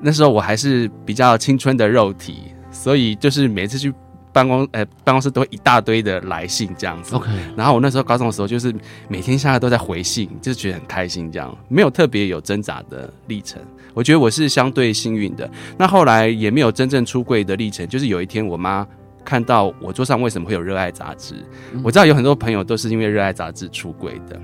[0.02, 3.94] 那时候我还是比较青春的肉体，所以就是每次去。
[4.38, 7.16] 办公呃，办公室都会一大堆的来信这样子。
[7.16, 8.72] OK，然后我那时候高中的时候，就是
[9.08, 13.60] 每天下来都在回信，就是觉得很开心，这样没有特别有挣扎的历程。
[13.96, 15.50] 我觉得我是相对幸运的。
[15.76, 18.86] 那后来也没有真正出柜的历程，就是有一天我妈
[19.26, 21.34] 看到我桌上为什么会有热爱杂志，
[21.74, 24.40] 嗯、我知道有很多朋友都是因为热爱杂志出柜的。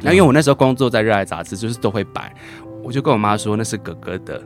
[0.00, 2.34] 那、嗯、因为我那时候工作在热爱杂志，就是都会摆，
[2.82, 4.42] 我就跟我妈说那是哥哥的。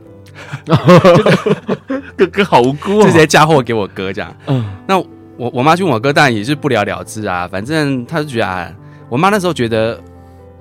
[2.15, 4.35] 哥哥 好无辜，哦，直接嫁祸给我哥这样。
[4.47, 7.47] 嗯，那我我妈去问我哥，当然也是不了了之啊。
[7.47, 8.71] 反正她就觉得，啊，
[9.09, 9.99] 我妈那时候觉得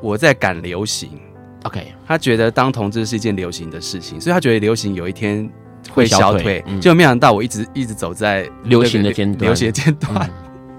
[0.01, 1.11] 我在赶流行。
[1.65, 5.49] OK，她觉得当同志是一件流行的事情，所以她觉得流行有一天
[5.91, 6.43] 会消退。
[6.43, 10.31] 退嗯，就没想到我一直一直走在流行的尖端，流行的尖端，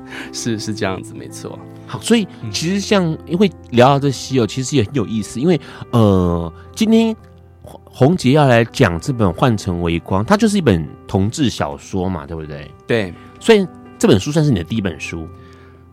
[0.07, 1.57] 嗯， 是是这样子，没错。
[1.85, 5.59] 好，所以其实像因为聊到这些哦，其实也很有意思，因为
[5.91, 7.15] 呃，今天。
[7.95, 12.71] 宏杰要来讲这本《换成微光》，它就是一本同志小说嘛，对不对？
[12.87, 13.67] 对，所以
[13.99, 15.27] 这本书算是你的第一本书？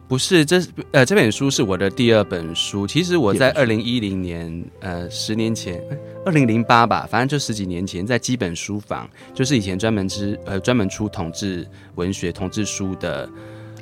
[0.08, 0.60] 不是，这
[0.92, 2.86] 呃这本书是我的第二本书。
[2.86, 5.78] 其实我在二零一零年，呃，十年前，
[6.24, 13.28] 二零零八吧，反正就十几年前，在基本书房，就是以前专门之呃专门出同志文学、同志书的。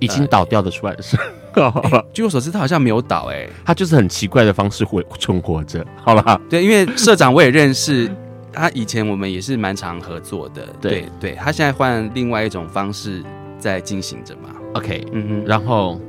[0.01, 1.17] 已经倒掉的出来的是，
[1.55, 5.85] 欸，据我所知，他好像没有倒，哎，他就是很奇怪的方式活存活着。
[6.03, 8.11] 好了，对，因为社长我也认识，
[8.53, 10.67] 他以前我们也是蛮常合作的。
[10.81, 13.23] 对对，他现在换另外一种方式
[13.59, 14.51] 在进行着嘛。
[14.75, 16.01] OK，嗯哼，然后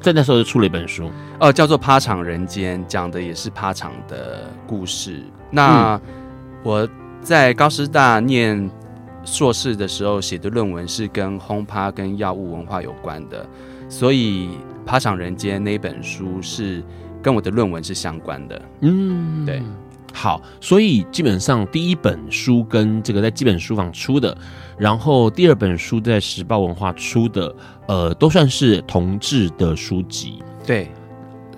[0.00, 1.10] 在那时候就出了一本书，
[1.40, 5.22] 哦，叫做《趴场人间》，讲的也是趴场的故事。
[5.50, 6.00] 那
[6.62, 6.88] 我
[7.20, 8.70] 在高师大念。
[9.24, 13.46] 硕士的时候写的论文是跟轰趴跟药物文化有关的，
[13.88, 14.48] 所以
[14.84, 16.82] 《趴场人间》那本书是
[17.22, 18.62] 跟我的论文是相关的。
[18.80, 19.62] 嗯，对。
[20.16, 24.36] 好，所以基本上第一本书跟这个在基本书房出的，
[24.78, 27.52] 然后第二本书在时报文化出的，
[27.88, 30.40] 呃，都算是同志的书籍。
[30.64, 30.88] 对，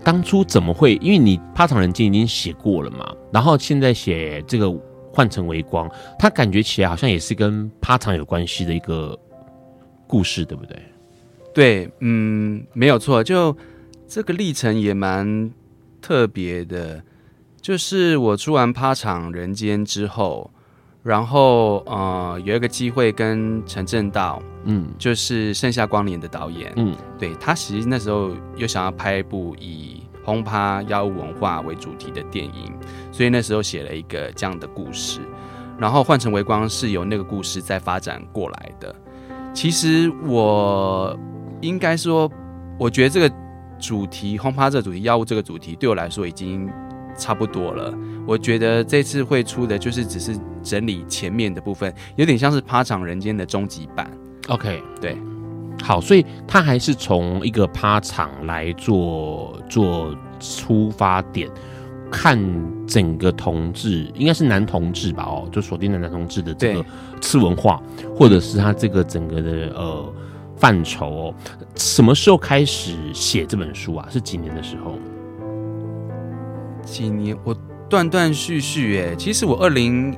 [0.02, 0.94] 当初怎么会？
[1.02, 4.66] 因为你《趴场人间》已经写过了嘛，然后现在写这个
[5.16, 9.18] 《换成微光》，它感觉起来好像也是跟趴场有关系的一个
[10.06, 10.76] 故事，对不对？
[11.54, 13.56] 对，嗯，没有错，就
[14.06, 15.50] 这个历程也蛮
[16.02, 17.02] 特别的。
[17.62, 20.50] 就是我出完《趴场人间》之后，
[21.02, 32.72] 然后呃，有一个机会跟陈正道，嗯，就是《盛夏光年》的导演，嗯，对，他其实那时候又想要拍一部以轰趴药物文化为主题的电影，
[33.16, 35.20] 所以那时候写了一个这样的故事，
[35.78, 38.94] 然后换成微光是由那个故事再发展过来的。
[39.54, 41.18] 其实我。
[41.62, 42.30] 应该说，
[42.78, 43.34] 我觉得这个
[43.78, 46.68] 主题“轰趴”这个主题、药物这个主题，对我来说已经
[47.16, 47.94] 差不多了。
[48.26, 54.08] 我觉得这次会出的就是只是整理前面的部分，有点像是《趴场人间》的终极版。
[54.48, 55.16] OK，对，
[55.82, 61.50] 好，所以他还是从一个趴场来做做出发点，
[62.10, 62.38] 看
[62.86, 65.24] 整个同志，应该是男同志吧？
[65.24, 66.84] 哦，就锁定了男同志的这个
[67.20, 67.82] 次文化，
[68.14, 70.12] 或者是他这个整个的呃。
[70.58, 71.34] 范畴哦，
[71.74, 74.08] 什么时候开始写这本书啊？
[74.10, 74.94] 是几年的时候？
[76.82, 77.36] 几年？
[77.44, 77.54] 我
[77.90, 80.16] 断断续续哎，其实我二零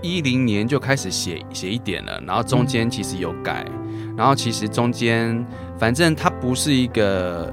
[0.00, 5.44] 一零年就开始写写一点了，然后中间其实有改，嗯、然后其实中间
[5.76, 7.52] 反正它不是一个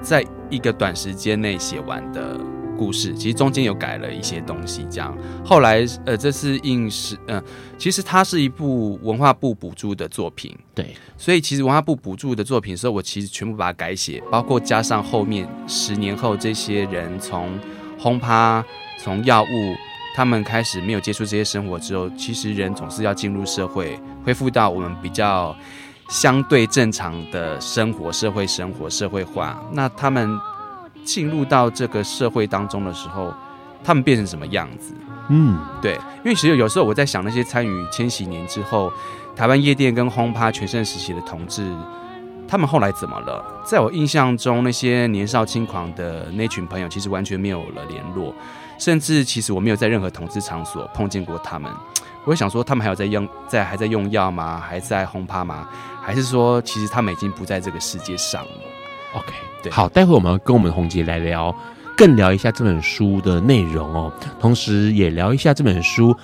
[0.00, 2.36] 在一个短时间内写完的。
[2.78, 5.12] 故事其实中间有改了一些东西，这样。
[5.44, 7.44] 后来呃，这次应是嗯、呃，
[7.76, 17.58] 其实它是一部文化部补助的作品，对，所以其实文化部补助的作品的时候，我其实全部把它改写，包括加上后面十年后这些人从
[17.98, 18.64] 轰趴、
[19.02, 19.74] 从药物，
[20.14, 25.56] 他们开始没有接触这些生活之后，其实人总是要进入社会，恢复到我们比较
[26.08, 30.38] 相对正常的生活、社会生活、社会化，那他们。
[31.08, 33.32] 进入到这个社会当中的时候，
[33.82, 34.92] 他们变成什么样子？
[35.30, 38.92] 嗯，对，因为其实有时候我在想，那些参与千禧年之后，
[39.34, 41.74] 台湾夜店跟轰趴全盛时期的同志，
[42.46, 43.42] 他们后来怎么了？
[43.64, 48.34] 在我印象中，那些年少轻狂的那群朋友，其实完全没有了联络，
[48.78, 51.72] 甚至其实我没有在任何同志场所碰见过他们。
[52.24, 54.60] 我会想说，他们还有在用，在还在用药吗？
[54.60, 55.66] 还在轰趴吗？
[56.02, 58.50] 还是说，其实他们已经不在这个世界上了
[59.14, 61.54] ？OK，对，好，待会我们要跟我们红姐来聊，
[61.96, 66.14] 更聊一下这本书的内容哦，同时也聊一下这本书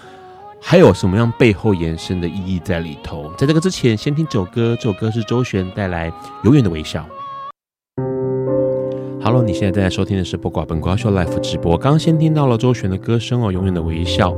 [0.61, 3.33] 还有什么样背后延伸的意义在里头。
[3.37, 6.11] 在这个之前，先听这首歌，这首歌是周璇带来
[6.45, 7.01] 《永远的微笑》。
[9.23, 14.31] Hello，你现在正在收听的是播挂本瓜秀 Life 直播，刚刚先听到了周璇的歌声哦，《永远的微笑》。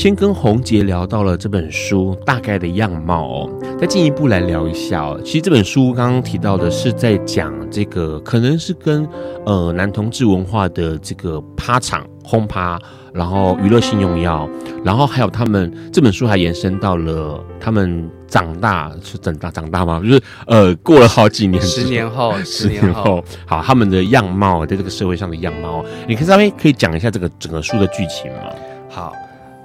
[0.00, 5.20] 先跟洪杰聊到了这本书大概的样貌哦，再进一步来聊一下哦。
[5.22, 9.06] 其实这本书刚刚提到的是在讲这个，可能是跟
[9.44, 12.80] 呃男同志文化的这个趴场轰趴，
[13.12, 14.48] 然后娱乐性用药，
[14.82, 20.00] 然后还有他们这本书还延伸到了他们长大是长大长大吗？
[20.02, 28.48] 就是呃过了好几年， 十年后，十年后，好他们的样貌在这个社会上的样貌，你可以稍微可以讲一下这个整个书的剧情吗？
[28.88, 29.12] 好。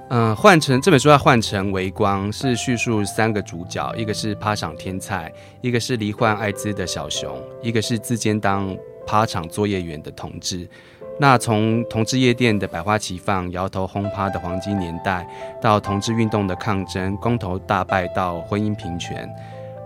[0.08, 10.68] 嗯，换成这本书要换成微光，是叙述三个主角，一个是趴场天才，一个是罹患艾滋的小熊，一个是自荐当趴场作业员的同志。
[11.18, 15.26] 那从同志夜店的百花齐放、摇头轰趴的黄金年代，
[15.60, 19.28] 到同志运动的抗争、公投大败到婚姻平权，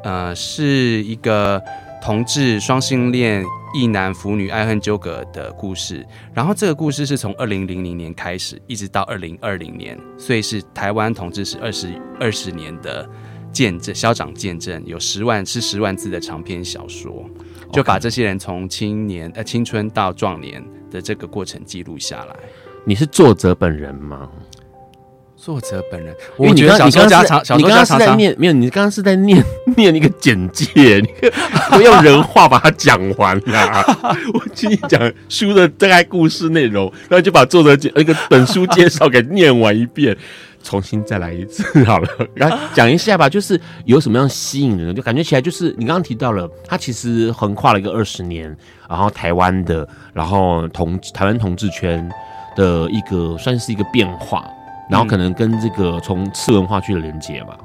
[0.05, 1.63] 呃，是一个。
[2.01, 13.09] 同志双性恋异男腐女爱恨纠葛的故事，然后这个故事是从二零零零年开始，一直到二零二零年，所以是台湾同志史二十二十年的
[13.53, 17.29] 见证，校长见证，有十万是十万字的长篇小说，
[17.71, 22.35] 就把这些人从青年呃青春到壮年的这个过程记录下来。
[22.87, 24.29] 你是作者本人吗？
[25.41, 29.43] 作者本人，我觉得小说家常，你刚刚是在念，没有，你刚刚是在念
[29.75, 30.69] 念一个简介，
[31.01, 33.83] 你用 人话把它讲完呀。
[34.35, 35.01] 我请你讲
[35.31, 40.15] 书的大概故事内容，然后就把作者介那个本书介绍给念完一遍，
[40.63, 42.09] 重新再来一次好了。
[42.35, 48.55] 然后讲一下吧，就是有什么样吸引人，就感觉起来就是你刚刚提到了，他其实横跨了一个二十年，
[48.87, 52.07] 然后台湾的，然后同台湾同志圈
[52.55, 54.45] 的一个算是一个变化。
[54.91, 57.57] 然后可能跟这个从次文化去的连接吧。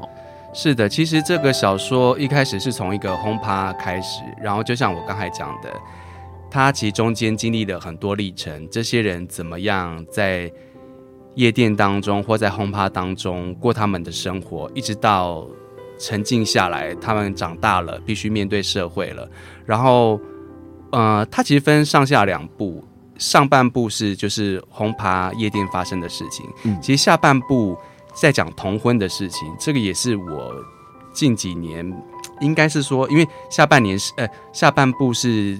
[0.53, 5.69] 是的，其实这个小说一开始是从一个轰趴开始，然后就像我刚才讲的，
[6.49, 10.49] 他其实中间经历了很多历程，这些人怎么样在
[11.33, 15.45] 夜店当中或在轰趴当中过他们的生活，一直到
[15.99, 19.27] 沉静下来，他们长大了，必须面对社会了。
[19.65, 20.17] 然后，
[20.93, 22.81] 呃，他其实分上下两部，
[23.17, 27.77] 上半部是就是轰趴夜店发生的事情，嗯，其实下半部
[28.13, 30.53] 在讲同婚的事情，这个也是我
[31.13, 32.03] 近几年
[32.41, 35.59] 应该是说，因为下半年是呃下半部是。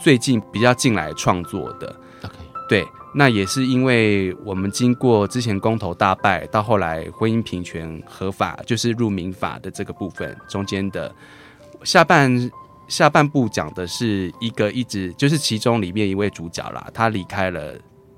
[0.00, 1.94] 最近比较近来创作的
[2.24, 2.34] ，OK，
[2.68, 2.84] 对，
[3.14, 11.14] 那也是因为我们经过之前公投大败，到后来婚姻平权合法，就是入民法的这个部分中间的
[11.84, 12.28] 下半
[12.88, 17.74] 下半部讲的是一个一直就是其中里面一位主角啦，他离开了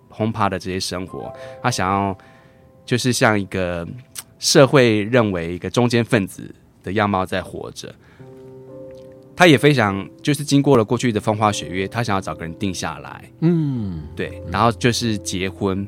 [0.09, 2.17] 轰趴的这些生活，他想要
[2.85, 3.87] 就是像一个
[4.39, 7.95] 社会认为一个中间分子的样貌在活着。
[9.37, 15.87] 他也非常，就是经过了过去的风花雪月，他想要找个人定下来，嗯，对，然后就是结婚。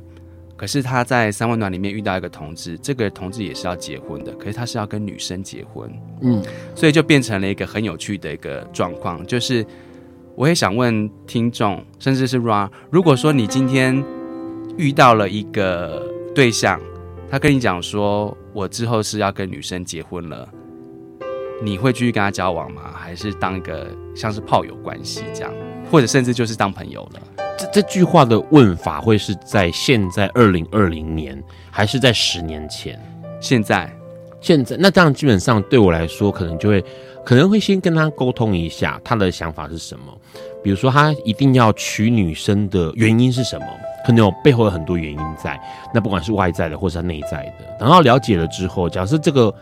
[0.56, 5.90] 可是他在三温暖里面遇到一个同志，这个同志也是要结婚的，可是他是要跟女生结婚，
[6.22, 6.42] 嗯，
[6.74, 9.24] 所以就变成了一个很有趣的一个状况。
[9.26, 9.64] 就是
[10.34, 14.02] 我也想问听众，甚至是 Ra，如果说你今天
[14.78, 16.02] 遇到了一个
[16.34, 16.80] 对象，
[17.30, 20.48] 他跟你讲说，我之后是要跟女生结婚了。
[21.62, 22.92] 你会继续跟他交往吗？
[22.94, 25.50] 还是当一个像是炮友关系这样，
[25.90, 27.20] 或者甚至就是当朋友了？
[27.58, 33.00] 这这句话的问法会是在现在二零二零年，还是在十年前？
[33.40, 33.90] 现在，
[34.40, 36.84] 现在那这样基本上对我来说，可能就会
[37.24, 40.04] 可能会先跟他沟通一下他的想法是什么。
[40.62, 43.66] 比如说他一定要娶女生的原因是什么？
[44.04, 45.58] 可能有背后有很多原因在。
[45.94, 49.54] 那不管是外在的，或是他内在的，等到了解了之后，假设这个。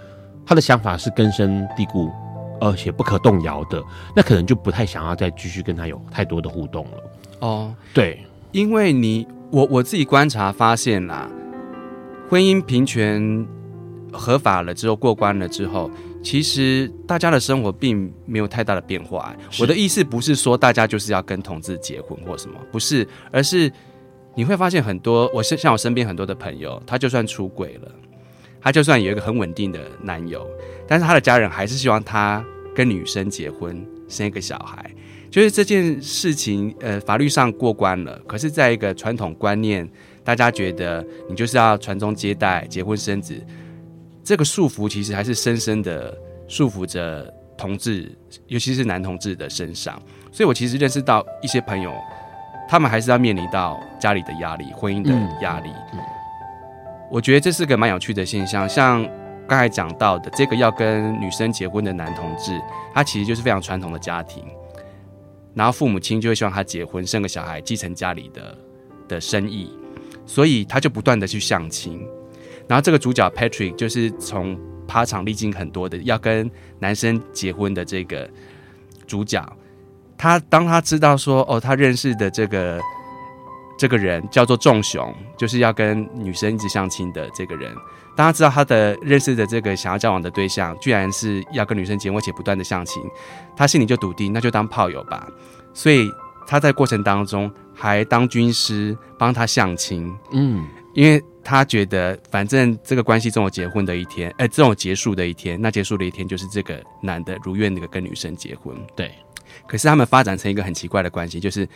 [0.46, 2.10] 他的想法是根深蒂固，
[2.60, 3.82] 而且不可动摇的，
[4.14, 6.92] 那可能就不太想要再继续跟他有太多的互动了。
[7.40, 11.28] 哦，对，因为你我我自己观察发现啦，
[12.28, 13.46] 婚姻平权
[14.12, 15.90] 合法了之后，过关了之后，
[16.22, 19.34] 其实大家的生活并没有太大的变化。
[19.60, 23.70] 我的意思不是说大家就是要跟同志结婚或什么，不是，而是
[24.34, 27.92] 你会发现很多，我像像我身边很多的朋友，他就算出轨了。
[28.64, 30.44] 他就算有一个很稳定的男友，
[30.88, 32.42] 但是他的家人还是希望他
[32.74, 34.90] 跟女生结婚，生一个小孩。
[35.30, 39.86] 就是这件事情，呃，法律上过关了，可是在一个传统观念，
[40.22, 43.38] 大家觉得你就是要传宗接代、结婚生子，
[44.22, 46.16] 这个束缚其实还是深深的
[46.48, 48.10] 束缚着同志，
[48.46, 50.00] 尤其是男同志的身上。
[50.32, 51.92] 所以我其实认识到一些朋友，
[52.66, 55.10] 他们还是要面临到家里的压力、婚姻的
[55.42, 55.68] 压力。
[57.10, 59.04] 我觉得这是个蛮有趣的现象，像
[59.46, 62.60] 刚才讲到的这个要跟女生结婚的男同志，
[62.92, 64.44] 他其实就是非常传统的家庭，
[65.54, 68.58] 然后父母亲就会希望他结婚生个小孩，继承家里的
[69.06, 69.70] 的生意，
[70.26, 72.04] 所以他就不断的去相亲，
[72.66, 78.28] 然后这个主角 Patrick 就是从趴场历经很多的要跟男生结婚的这个
[79.06, 79.46] 主角，
[80.16, 82.80] 他当他知道说哦，他认识的这个。
[83.76, 87.74] 这个人叫做仲雄，就是要跟女生一直相亲的这个人。
[88.16, 93.02] 大家知道他的认识的这个想要交往的对象，居然是要跟女生结婚且不断的相亲，
[93.56, 95.28] 他心里就笃定，那就当炮友吧。
[95.72, 96.08] 所以
[96.46, 108.76] 他在过程当中还当军师帮他相亲，嗯，因为他觉得反正这个关系总有结婚的一天，哎，总有结束的一天，那结束的一天就是这个男的如愿那个跟女生结婚。
[108.94, 109.10] 对，
[109.66, 111.68] 可是他们发展成一个很奇怪的关系，就是。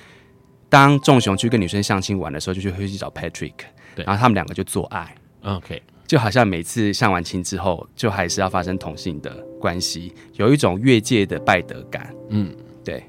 [0.68, 3.54] 当仲雄去跟女生相亲玩的时候，就去会去找 Patrick，
[3.94, 12.54] 对，然后他们两个就做爱，OK，就好像每次相完亲之后，就还是要发生同性的关系，有一种越界的拜德感，嗯，
[12.84, 13.02] 对。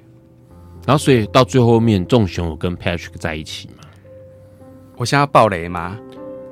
[0.85, 3.83] 然后所以到最后面，仲雄有跟 Patrick 在一起吗？
[4.95, 5.99] 我现在要爆雷吗？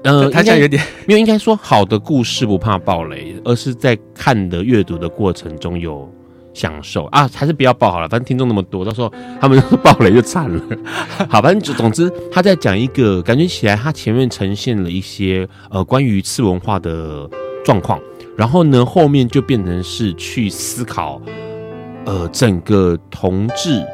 [0.03, 6.13] 呃，他现在有点，因为应该说好的故事不怕爆雷，而是在看的阅读的过程中有。
[6.57, 10.59] 享受啊，还是不要报好了，反正听众那么多，到时候他们报了 就惨了。
[11.29, 17.29] 好，反正总之他在讲一个，感觉起来他前面呈现了一些呃关于次文化的
[17.63, 17.99] 状况，
[18.35, 21.21] 然后呢后面就变成是去思考
[22.05, 23.85] 呃整个同志。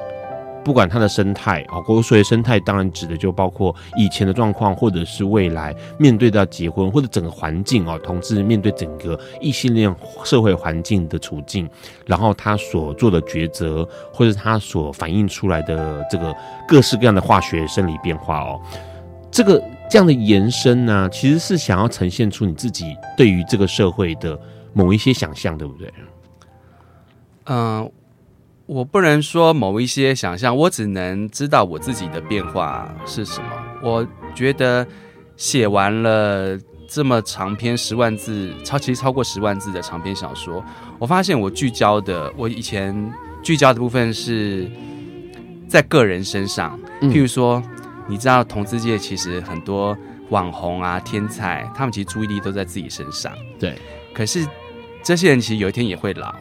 [0.64, 9.94] 不管它的生态啊，国所谓生态，当然指的就包括以前的状况，或者是未来面对到结婚或者整个环境啊，同志面对整个异性恋
[10.24, 11.70] 社会环境的处境，
[12.06, 16.34] 然后他所做的抉择，或者他所反映出来的这个
[16.68, 18.62] 各式各样的化学生理变化哦，
[19.30, 24.40] 这个这样的延伸呢，其实是想要呈现出你自己对于这个社会的
[24.72, 25.94] 某一些想象，对不对？
[27.46, 27.92] 嗯、呃。
[28.74, 33.48] 我不能说某一些想象，我只能知道我自己的变化是什么。
[33.84, 34.86] 我觉得
[35.38, 36.58] 写完了
[36.88, 40.66] 这么长篇十万字，超其实超过十万字的长篇小说，
[40.98, 43.14] 我发现我聚焦的，我以前
[43.44, 44.68] 聚焦的部分是
[45.68, 47.62] 在个人身上，譬如说，
[48.08, 49.96] 你知道，同志界其实很多
[50.30, 53.32] 网红啊、天才，他们其实注意力都在自己身上。
[53.60, 53.78] 对，
[54.16, 54.44] 可是
[55.04, 56.34] 这些人其实有一天也会老，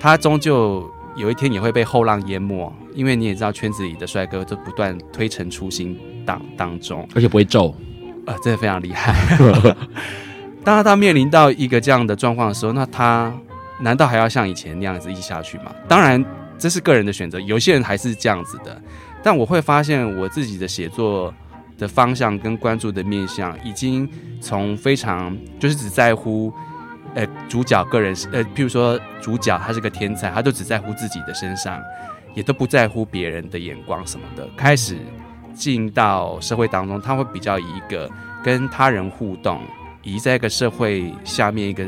[0.00, 0.90] 他终究。
[1.14, 7.74] 有一天也会被后浪淹没，因为你也知道圈子里的帅哥都不断推陈出新当当中，而且不会皱，
[8.26, 9.14] 呃，真的非常厉害。
[10.64, 13.32] 当他面临到一个这样的状况的时候，那他
[13.80, 15.74] 难道还要像以前那样子一直下去吗？
[15.86, 16.24] 当然，
[16.58, 18.80] 这是个人的选择，有些人还是这样子的。
[19.22, 21.32] 但我会发现我自己的写作
[21.76, 24.08] 的方向跟关注的面向，已经
[24.40, 26.52] 从非常就是只在乎。
[27.14, 31.78] 呃，主角个人呃，譬如说主角他是个天才，他就只在乎自己的身上，
[32.34, 34.48] 也都不在乎别人的眼光什么的。
[34.56, 34.96] 开始
[35.54, 38.10] 进到社会当中，他会比较以一个
[38.42, 39.60] 跟他人互动，
[40.02, 41.84] 以在一个社会下面一个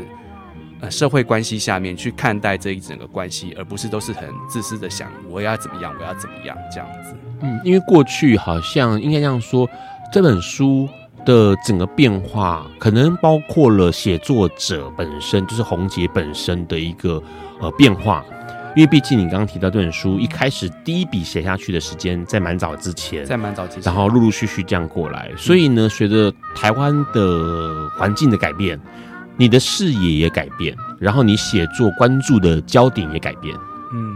[0.81, 7.15] 呃社会关系下面去看待这一整个关系，而不是都是很自私的想我要怎么样，我要怎么样这样子。
[7.41, 9.67] 嗯，因为过去好像应该这样说，
[10.13, 10.87] 这本书。
[11.25, 17.21] 的整个变化，可能包括了写作者本身，就是红姐本身的一个
[17.59, 18.23] 呃变化。
[18.75, 28.77] 因为毕竟你刚刚提到这本书一开始第一笔写下去的时间在蛮早之前，在蛮早之前，然后陆陆续续这样过来，所以呢，随着台湾的环境的改变，
[29.37, 33.55] 你的视野也改变，然后你写作关注的焦点也改变。
[33.93, 34.13] 嗯，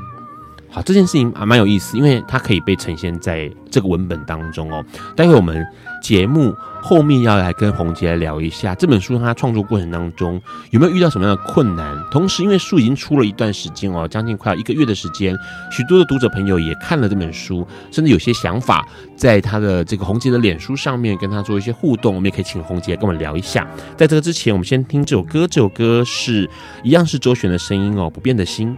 [0.70, 4.84] 好，这件事情还蛮有意思，因为它可以被呈现在这个文本当中哦。
[5.16, 5.66] 待会我们
[6.02, 6.54] 节目。
[6.82, 10.42] 后面要来跟红杰来聊一下这本书，他创作过程当中
[10.72, 11.94] 有没有遇到什么样的困难？
[12.10, 15.36] 同时，因为书已经出了一段时间哦，将近快要一个月的时间，
[15.70, 23.68] 许多的读者朋友也看了这本书，甚至有些想法，在他的这个红杰的脸书上面跟他做一些互动，我们也可以请红杰跟我们聊一下。
[23.98, 26.50] 在这个之前，我们先听这首歌，这首歌是
[26.82, 28.78] 一样是周璇的声音哦，不变的心。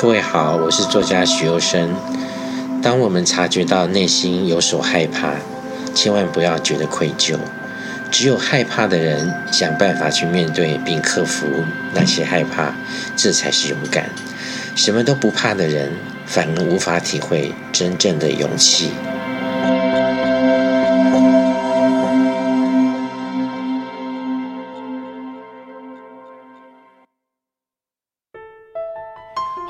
[0.00, 1.94] 各位好，我是作家许攸生。
[2.82, 5.34] 当我们察觉到内心有所害怕，
[5.94, 7.36] 千万不要觉得愧疚。
[8.10, 11.46] 只有害怕的人想办法去面对并克服
[11.92, 12.72] 那些害怕，
[13.14, 14.08] 这才是勇敢。
[14.74, 15.92] 什么都不怕的人，
[16.24, 18.88] 反而无法体会真正的勇气。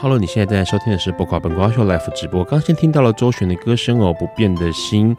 [0.02, 2.42] Hello，你现在正在收听的是《播客本瓜秀》Live 直播。
[2.42, 5.14] 刚先听到了周璇的歌声哦，不变的心。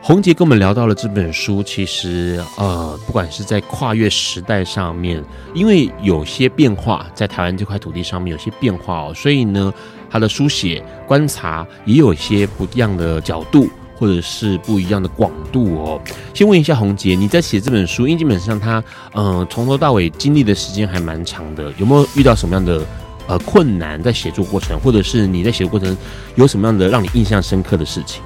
[0.00, 9.70] 红杰跟我们聊到了这本书，其实呃，不管是在跨越时代上面，因为有些变化，在台湾这块土地上面有些变化哦，所以呢，
[10.08, 16.00] 他的书写观察也有一些不一样的角度，或者是不一样的广度哦。
[16.32, 22.80] 先问一下红杰，你在写这本书，因为基本上他嗯、呃，从头到尾经历的时间还蛮长的，有没有遇到什么样的？
[23.28, 25.96] 呃，困难在写作过程，或者是你在写作过程
[26.36, 28.22] 有什么样的让你印象深刻的事情？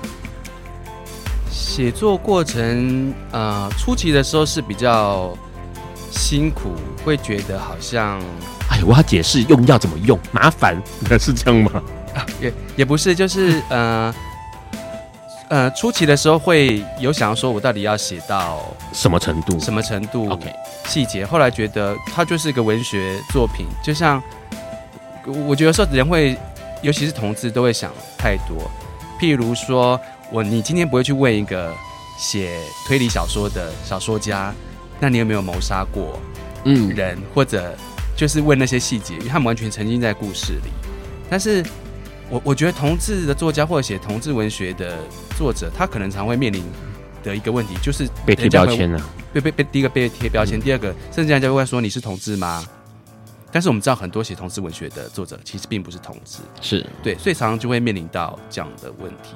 [1.51, 5.33] 写作过程，呃，初期的时候是比较
[6.11, 6.73] 辛苦，
[7.03, 8.21] 会觉得好像，
[8.69, 10.77] 哎，我要解释用药怎么用，麻烦，
[11.19, 11.83] 是这样吗？
[12.41, 14.15] 也也不是，就是呃
[15.49, 18.61] 呃，初期的时候会有想要说，我到底要写到
[18.93, 19.59] 什么程度？
[19.59, 20.53] 什么程度？OK，
[20.85, 21.25] 细节。
[21.25, 24.23] 后来觉得它就是一个文学作品，就像。
[25.27, 26.37] 我觉得说人会，
[26.83, 28.71] 尤其是同志都会想太多。
[29.21, 30.01] 譬如说，
[30.31, 31.73] 我你今天不会去问一个
[32.19, 34.55] 写推理小说的小说家，
[34.99, 36.19] 那你有没有谋杀过
[36.65, 37.77] 嗯人，嗯、或者
[38.17, 40.71] 就是问那些细节，因为他们完全沉浸在故事里。
[41.29, 41.65] 但是
[42.29, 44.99] 我我觉得同志的作家或者写同志文学的
[45.37, 46.65] 作者，他可能常会面临
[47.23, 49.11] 的一个问题就是被贴标签了、啊。
[49.33, 52.65] 被被被第一个被贴标签，嗯、第二个甚至人家会说你是同志吗？
[53.53, 59.35] 但是我们知道很多写同志文学的作者其实并不是同志，是对，所以常常就会面临到这样的问题。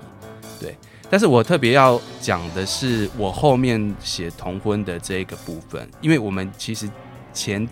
[0.61, 0.77] 对，
[1.11, 6.89] 但是我特别要讲的是我后面写同婚的这个部分，因为我们其实
[7.33, 7.69] 前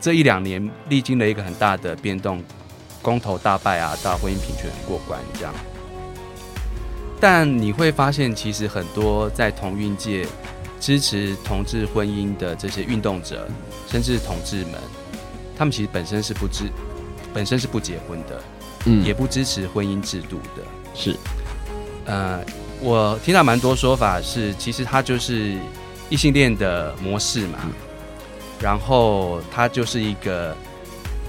[0.00, 2.42] 这一两年历经了一个很大的变动，
[3.00, 5.54] 公投大败啊，到婚姻平权过关这样。
[7.18, 10.26] 但你会发现，其实很多在同运界
[10.78, 13.46] 支持同志婚姻的这些运动者，
[13.86, 14.74] 甚至同志们，
[15.60, 16.70] 他们其实本身是不支，
[17.34, 18.42] 本身是不结婚的，
[18.86, 20.62] 嗯，也不支持婚姻制度的。
[20.94, 21.14] 是，
[22.06, 22.40] 呃，
[22.80, 25.58] 我听到蛮多说法是，其实他就是
[26.08, 27.58] 异性恋的模式嘛。
[27.64, 27.72] 嗯
[28.58, 30.54] 然后他就是一个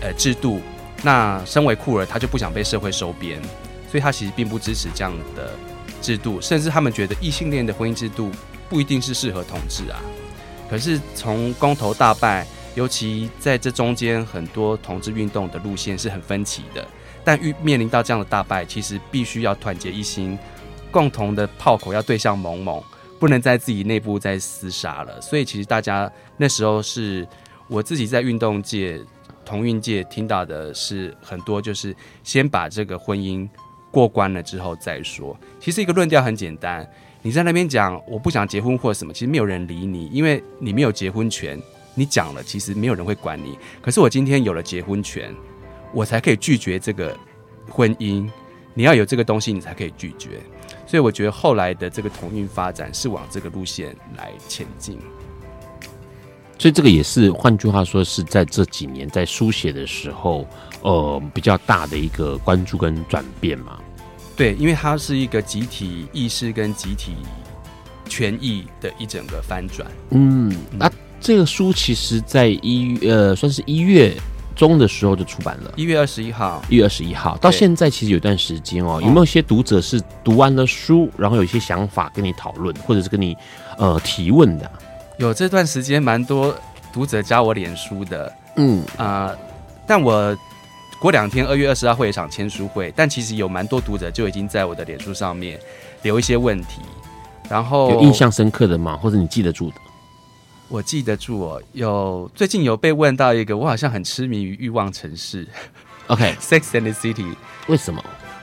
[0.01, 0.59] 呃制度，
[1.01, 3.41] 那身为酷儿，他就不想被社会收编，
[3.89, 5.53] 所以他其实并不支持这样的
[6.01, 8.29] 制度，甚至他们觉得异性恋的婚姻制度
[8.69, 10.01] 不一定是适合同志啊。
[10.69, 16.87] 可是从公投大败，尤其在这中间，很多同志运动的路线是很分歧的，
[17.23, 20.37] 但遇面临到这样的大败，其实必须要团结一心，
[20.89, 22.83] 共同的炮口要对向某某。
[23.19, 27.27] 不能在自己内部再厮杀了，所以其实大家那时候是
[27.67, 28.99] 我自己在运动界、
[29.45, 33.47] 同运界听到的是很多，就是先把这个婚姻
[33.91, 35.39] 过关了之后再说。
[35.59, 36.83] 其实一个论调很简单，
[37.21, 41.61] 你在那边讲我不想结婚或什么，其实没有人理你，因为你没有结婚权。
[41.93, 43.57] 你讲了，其实没有人会管你。
[43.81, 45.35] 可是我今天有了结婚权，
[45.93, 47.17] 我才可以拒绝这个
[47.69, 48.29] 婚姻。
[48.73, 50.39] 你要有这个东西，你才可以拒绝。
[50.87, 54.97] 所以我觉得后来的这个同运发展是往这个路线来前进，
[56.57, 60.45] 所以这个也是换句话说是在这几年在书写的时候，
[60.81, 63.79] 呃，比较大的一个关注跟转变嘛。
[64.35, 67.15] 对，因为它是一个集体意识跟集体
[68.07, 69.89] 权益的一整个翻转。
[70.09, 74.13] 嗯，那、啊、这个书其实在一呃算是一月。
[74.53, 83.35] 中的时候就出版了，一月二十一号，一月二十一号到现在其实有段时间哦，有没有一些读者是读完了书，然后有一些想法跟你讨论，或者是跟你
[83.77, 84.69] 呃提问的？
[85.17, 86.53] 有这段时间蛮多
[86.93, 89.37] 读者加我脸书的，嗯啊、呃，
[89.87, 90.37] 但我
[90.99, 95.57] 过两天二月二十二会有一场签书会，但其实有蛮多读者就已经在我的脸书上面
[96.03, 96.81] 留一些问题，
[97.49, 98.97] 然后有印象深刻的吗？
[98.97, 99.75] 或者你记得住的？
[100.71, 105.45] 我记得住哦，有最近有被问到一个，我好像很痴迷于欲望城市
[106.07, 107.35] ，OK，Sex and the City，
[107.67, 108.01] 为什么？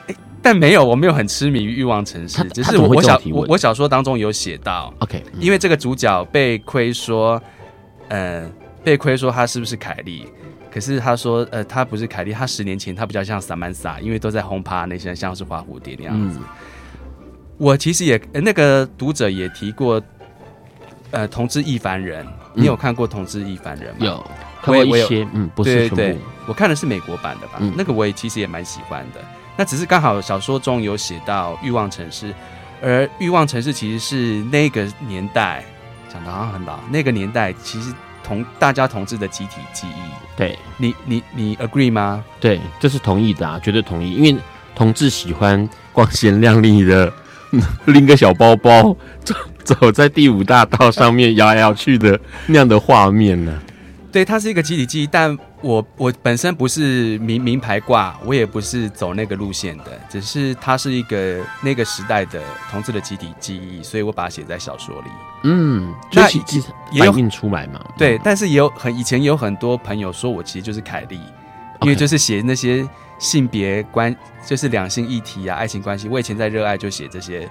[0.09, 7.43] 欸，但没有，我没有很痴迷于欲望城市，只是我我小我我小说当中有写到，OK，嗯，因为这个主角被亏说，
[8.09, 8.47] 呃，
[8.85, 10.27] 被亏说他是不是凯莉，
[10.71, 16.39] 可是他说，呃，他不是凯莉，他十年前他比较像萨曼莎，因为都在轰趴那些像是花蝴蝶那样子。
[16.39, 16.45] 嗯，
[17.57, 19.99] 我其实也那个读者也提过。
[21.11, 24.07] 呃，同志亦凡人，你有看过同志亦凡人吗？
[24.07, 24.31] 有，
[24.63, 25.97] 看过一些，嗯，不是全部。
[25.97, 27.55] 对，对，对，我看的是美国版的吧？
[27.61, 29.21] 嗯，那个我也其实也蛮喜欢的。
[29.57, 32.31] 那只是刚好小说中有写到《欲望城市》，
[32.83, 35.65] 而《欲望城市》其实是那个年代
[36.13, 37.93] 讲的好像很老，那个年代其实
[38.23, 40.37] 同大家同志的集体记忆。
[40.37, 42.25] 对，你你你 agree 吗？
[42.39, 44.13] 对，这是同意的啊，绝对同意。
[44.13, 44.41] 因为
[44.75, 47.13] 同志喜欢光鲜亮丽的，
[47.87, 48.97] 拎个小包包。
[49.75, 53.53] 走在第五大道上面摇来摇去的那样的画面呢？
[54.11, 62.41] 对，它是一个集体记忆，但我我本身不是名名牌挂，我也不是走那个路线的，只是它是一个那个时代的
[62.71, 65.11] 同志的集体记忆，所以我把它写在小说里。
[65.45, 66.27] 嗯，那
[66.91, 67.79] 也有印出来嘛？
[67.99, 71.21] 对，但是也有很以前有很多朋友说我其实就是凯莉，
[71.83, 72.89] 因为就是写那些
[73.19, 74.17] 性别关，
[74.47, 76.09] 就是两性议题啊、爱情关系。
[76.09, 77.47] 我以前在热爱就写这些。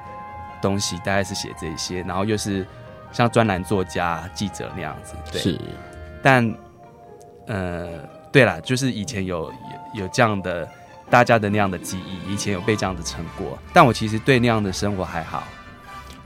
[0.61, 2.65] 东西大概是写这些，然后又是
[3.11, 5.41] 像专栏作家、记者那样子，对。
[5.41, 5.59] 是，
[6.21, 6.53] 但
[7.47, 7.99] 呃，
[8.31, 9.51] 对啦，就是以前有
[9.93, 10.67] 有有这样的
[11.09, 15.43] 大家的那样的记忆，以前有被这样的成果，但我其实对那样的生活还好。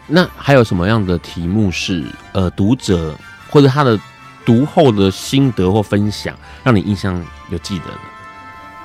[0.07, 3.15] 那还有什么样的题目是呃读者
[3.49, 3.99] 或者他的
[4.45, 7.99] 读后的心得或分享，让你印象有记得的？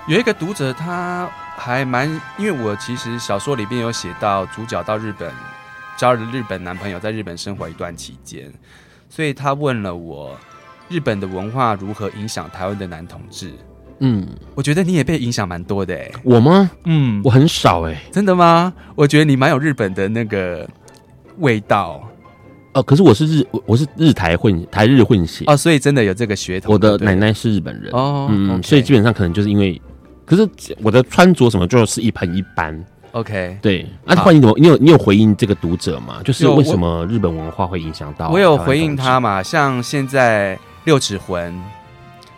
[0.07, 1.29] 有一个读者他。
[1.57, 5.33] 还蛮，因为我其实小说里边有写到主角到日本，
[5.97, 8.53] 交了日本男朋友，在日本生活一段期间，
[9.09, 10.37] 所以他问了我，
[10.89, 13.53] 日本的文化如何影响台湾的男同志？
[14.01, 16.71] 嗯，我觉得你也被影响蛮多的哎，我吗？
[16.85, 18.73] 嗯，我很少哎，真的吗？
[18.95, 20.69] 我觉得你蛮有日本的那个
[21.39, 22.07] 味道。
[22.75, 26.73] 哦，可是我是日，我是日台混台日混血哦，所以真的有这个血统。
[26.75, 28.67] 我的奶奶是日本人哦，嗯，okay.
[28.67, 29.81] 所以基本上可能就是因为。
[30.27, 30.47] 可是
[30.83, 33.87] 我的穿着什么就是一盆一般，OK，对。
[34.05, 36.21] 那欢迎你，你有你有回应这个读者吗？
[36.25, 38.29] 就是为什么日本文化会影响到？
[38.31, 39.41] 我有回应他嘛？
[39.41, 41.57] 像现在六尺魂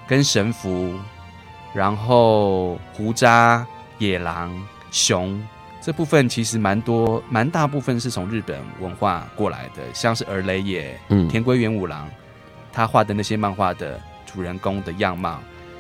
[0.07, 0.93] 跟神符，
[1.73, 3.67] 然后胡渣、
[3.97, 4.53] 野狼、
[4.91, 5.43] 熊
[5.81, 12.07] 这部分其实蛮多，蛮大部分是从日本文化过来的，像是儿雷也、嗯，田龟元五郎
[12.71, 15.39] 他画的那些漫画的主人公的样貌，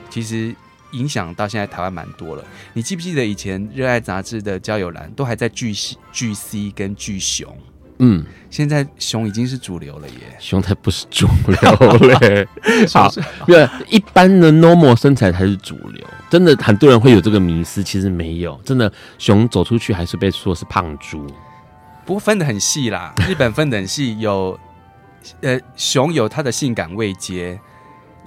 [0.09, 0.55] 其实
[0.93, 2.45] 影响到现在台湾蛮多了。
[2.72, 5.74] 你记不记得以前《热爱》杂志的交友栏都还在巨
[6.12, 7.57] 巨 C 跟巨熊？
[8.01, 12.47] 嗯，现在熊已经是主流了耶，熊才不是主流嘞。
[12.95, 13.12] 好，
[13.49, 16.07] 因为，一般的 normal 身材才是主流。
[16.30, 18.57] 真的，很多人会有这个迷思，其实没有。
[18.64, 21.26] 真的，熊走出去还是被说是胖猪。
[22.07, 24.57] 不过分的很细啦，日本分的很细，有
[25.41, 27.59] 呃熊有它的性感位阶，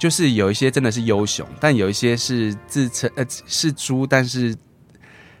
[0.02, 4.52] 就是有一些真的是优熊，但有一些是自称呃是猪，但是。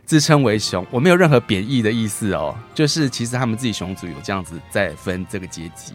[0.04, 5.94] 自称为熊，我没有任何贬义的意思哦，就是其实他们自己熊族有这样子在分这个阶级。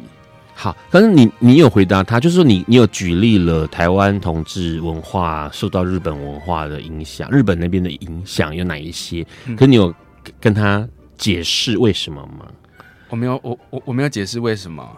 [0.56, 9.28] 好，可是你你有回答他，就是说你你有举例了台湾同志文化受到日本文化的影响，日本那边的影响有哪一些？
[9.46, 9.94] 嗯、可是你有
[10.40, 10.88] 跟他
[11.18, 12.48] 解释为什么吗？
[13.10, 14.90] 我没有，我我我没有解释为什么，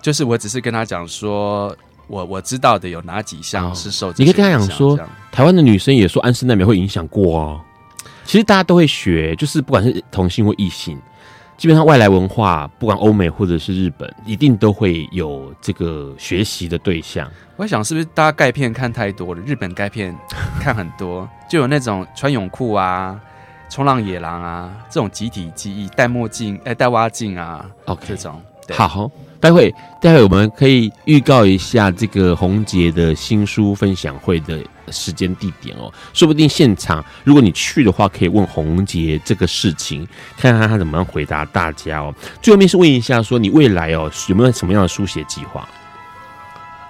[0.00, 1.76] 就是我只是跟他讲说，
[2.06, 4.14] 我我知道的有哪几项是受、哦。
[4.16, 4.98] 你可以跟他讲说，
[5.32, 7.60] 台湾的女生也说安室奈美会影响过哦。
[8.24, 10.98] 其实大家都会学，就是不管是同性或异性，
[11.56, 17.30] 基本上外来文化，不管欧美或者是日本，一定都会有这个学习的对象。
[17.56, 19.40] 我在想，是不是大家钙片看太多了？
[19.42, 20.12] 日本钙片
[20.60, 23.16] 看很多，就有那种穿泳裤啊、
[23.68, 28.42] 冲浪野狼啊这种集体记忆，戴墨镜、哎戴蛙镜啊，OK，这种。
[28.66, 29.08] 对好。
[29.38, 35.92] 待会，待会我们可以预告一下这个红杰的新书分享会的时间地点哦。
[36.14, 40.06] 说不定现场如果你去的话，可以问红杰这个事情，
[40.38, 42.14] 看看他怎么样回答大家哦。
[42.40, 45.68] 最后面是问一下，说你未来哦有没有什么样的书写计划？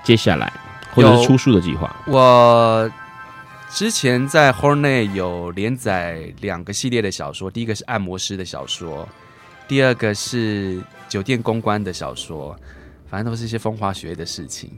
[0.04, 0.52] 接下来
[0.94, 1.94] 或者是出书的计划？
[2.06, 2.90] 我
[3.70, 9.08] 之前在 Hornet 有连载两个系列的小说，第一个是按摩师的小说，
[9.66, 10.80] 第二个是。
[11.08, 12.54] 酒店公关的小说，
[13.08, 14.70] 反正都是一些风花雪月的事情，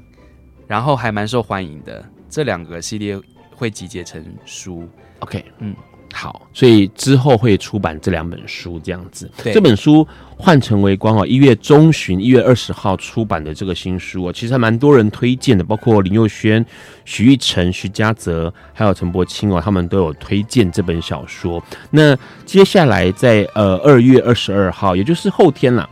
[0.67, 2.05] 然后还蛮受欢迎的。
[2.29, 3.19] 这两个系列
[3.55, 4.89] 会集结成书
[5.21, 5.75] ，OK，嗯。
[6.15, 9.31] 好，所以之后会出版这两本书，这样子。
[9.45, 10.03] 对这本书
[10.39, 16.65] 《换成为光》哦，一月中旬，一月二十号出版的这个新书哦，其实还蛮多人推荐的，包括林佑轩、
[17.05, 21.63] 徐玉成、徐嘉泽，还有陈柏青哦，他们都有推荐这本小说。
[21.91, 22.17] 那
[22.47, 25.89] 接下来在呃二月二十二号，也就是后天啦，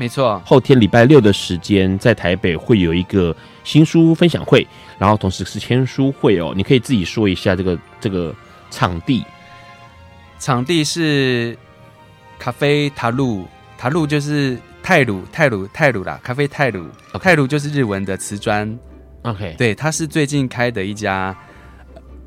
[0.00, 4.66] 没错，后天礼拜六的时间，在台北会有一个新书分享会，
[4.98, 8.34] 然后同时是签书会哦，你可以自己说一下这个这个。
[8.72, 9.24] 场地，
[10.38, 11.58] 场地是
[12.38, 13.44] 咖啡塔路，
[13.76, 16.86] 塔路就是泰鲁，泰鲁，泰鲁啦，咖啡泰鲁.
[17.20, 18.78] 泰鲁就是日文的瓷砖。
[19.22, 21.36] OK，对，它是最近开的一家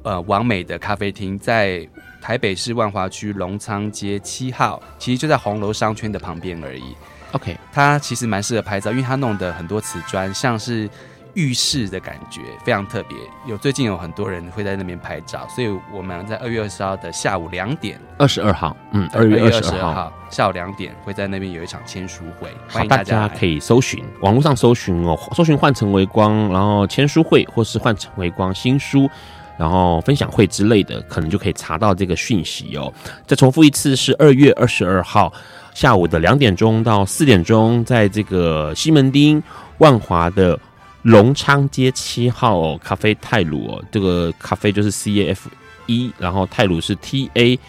[0.01, 1.87] 呃完美的咖啡厅，在
[2.21, 6.93] 台北市万华区龙昌街七号，其实就在红楼商圈的旁边而已。
[7.33, 10.89] OK，它其实蛮适合拍照，因为它弄的很多瓷砖，像是。
[11.35, 13.17] 浴室的感觉非常特别，
[13.47, 29.09] 有最近有很多人会在那边拍照，所以我们在二月二十号的下午两点，二十二号，嗯，二月二十二号下午两点会在那边有一场签书会，欢迎大家可以搜寻网络上搜寻哦，搜寻换成微光，然后签书会或是换成微光新书，
[29.57, 32.93] 然后分享会之类的，可能就可以查到这个讯息哦。
[33.25, 35.33] 再重复一次，是二月二十二号
[35.73, 39.41] 下午的两点钟到四点钟，在这个西门町
[39.77, 40.59] 万华的。
[41.03, 45.49] 隆昌街七号哦，咖啡泰鲁哦，这个咖啡就是 C A F
[45.87, 47.59] E，然后泰鲁是 T A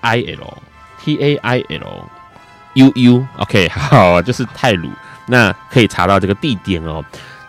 [0.00, 0.62] I L
[1.02, 2.08] T A I L
[2.74, 4.88] U U，OK，好，就是泰鲁。
[5.26, 7.04] 那可以查到这个地点哦，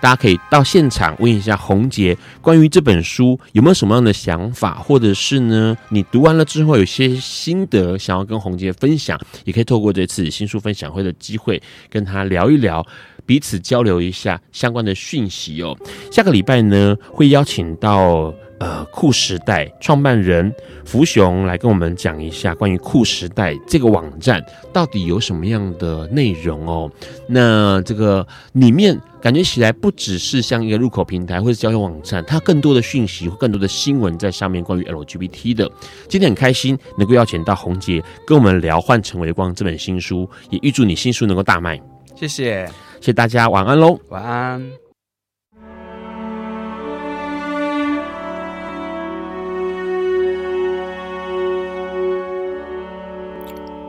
[0.05, 12.85] 大家可以到现场问一下红杰关于这本书有没有什么样的想法，或者是呢，你读完了之后有些心得想要跟红杰分享，也可以透过这次新书分享会的机会跟他聊一聊。
[13.25, 15.75] 彼此交流一下相关的讯息哦。
[16.11, 20.53] 下个礼拜呢，会邀请到呃酷时代创办人
[20.85, 26.89] 福雄来跟我们讲一下关于酷时代这个网站到底有什么样的内容哦。
[27.27, 35.71] 那这个里面感觉起来不只是像一个入口平台或者交友网站，它更多的讯息或更多的新闻在上面关于 LGBT 的。
[36.07, 41.81] 今天很开心能够邀请到红姐跟我们聊《换成为光》这本新书，也预祝你新书能够大卖。
[42.15, 42.65] 谢谢。
[43.01, 43.99] 谢谢大家，晚安喽！
[44.09, 44.84] 晚安。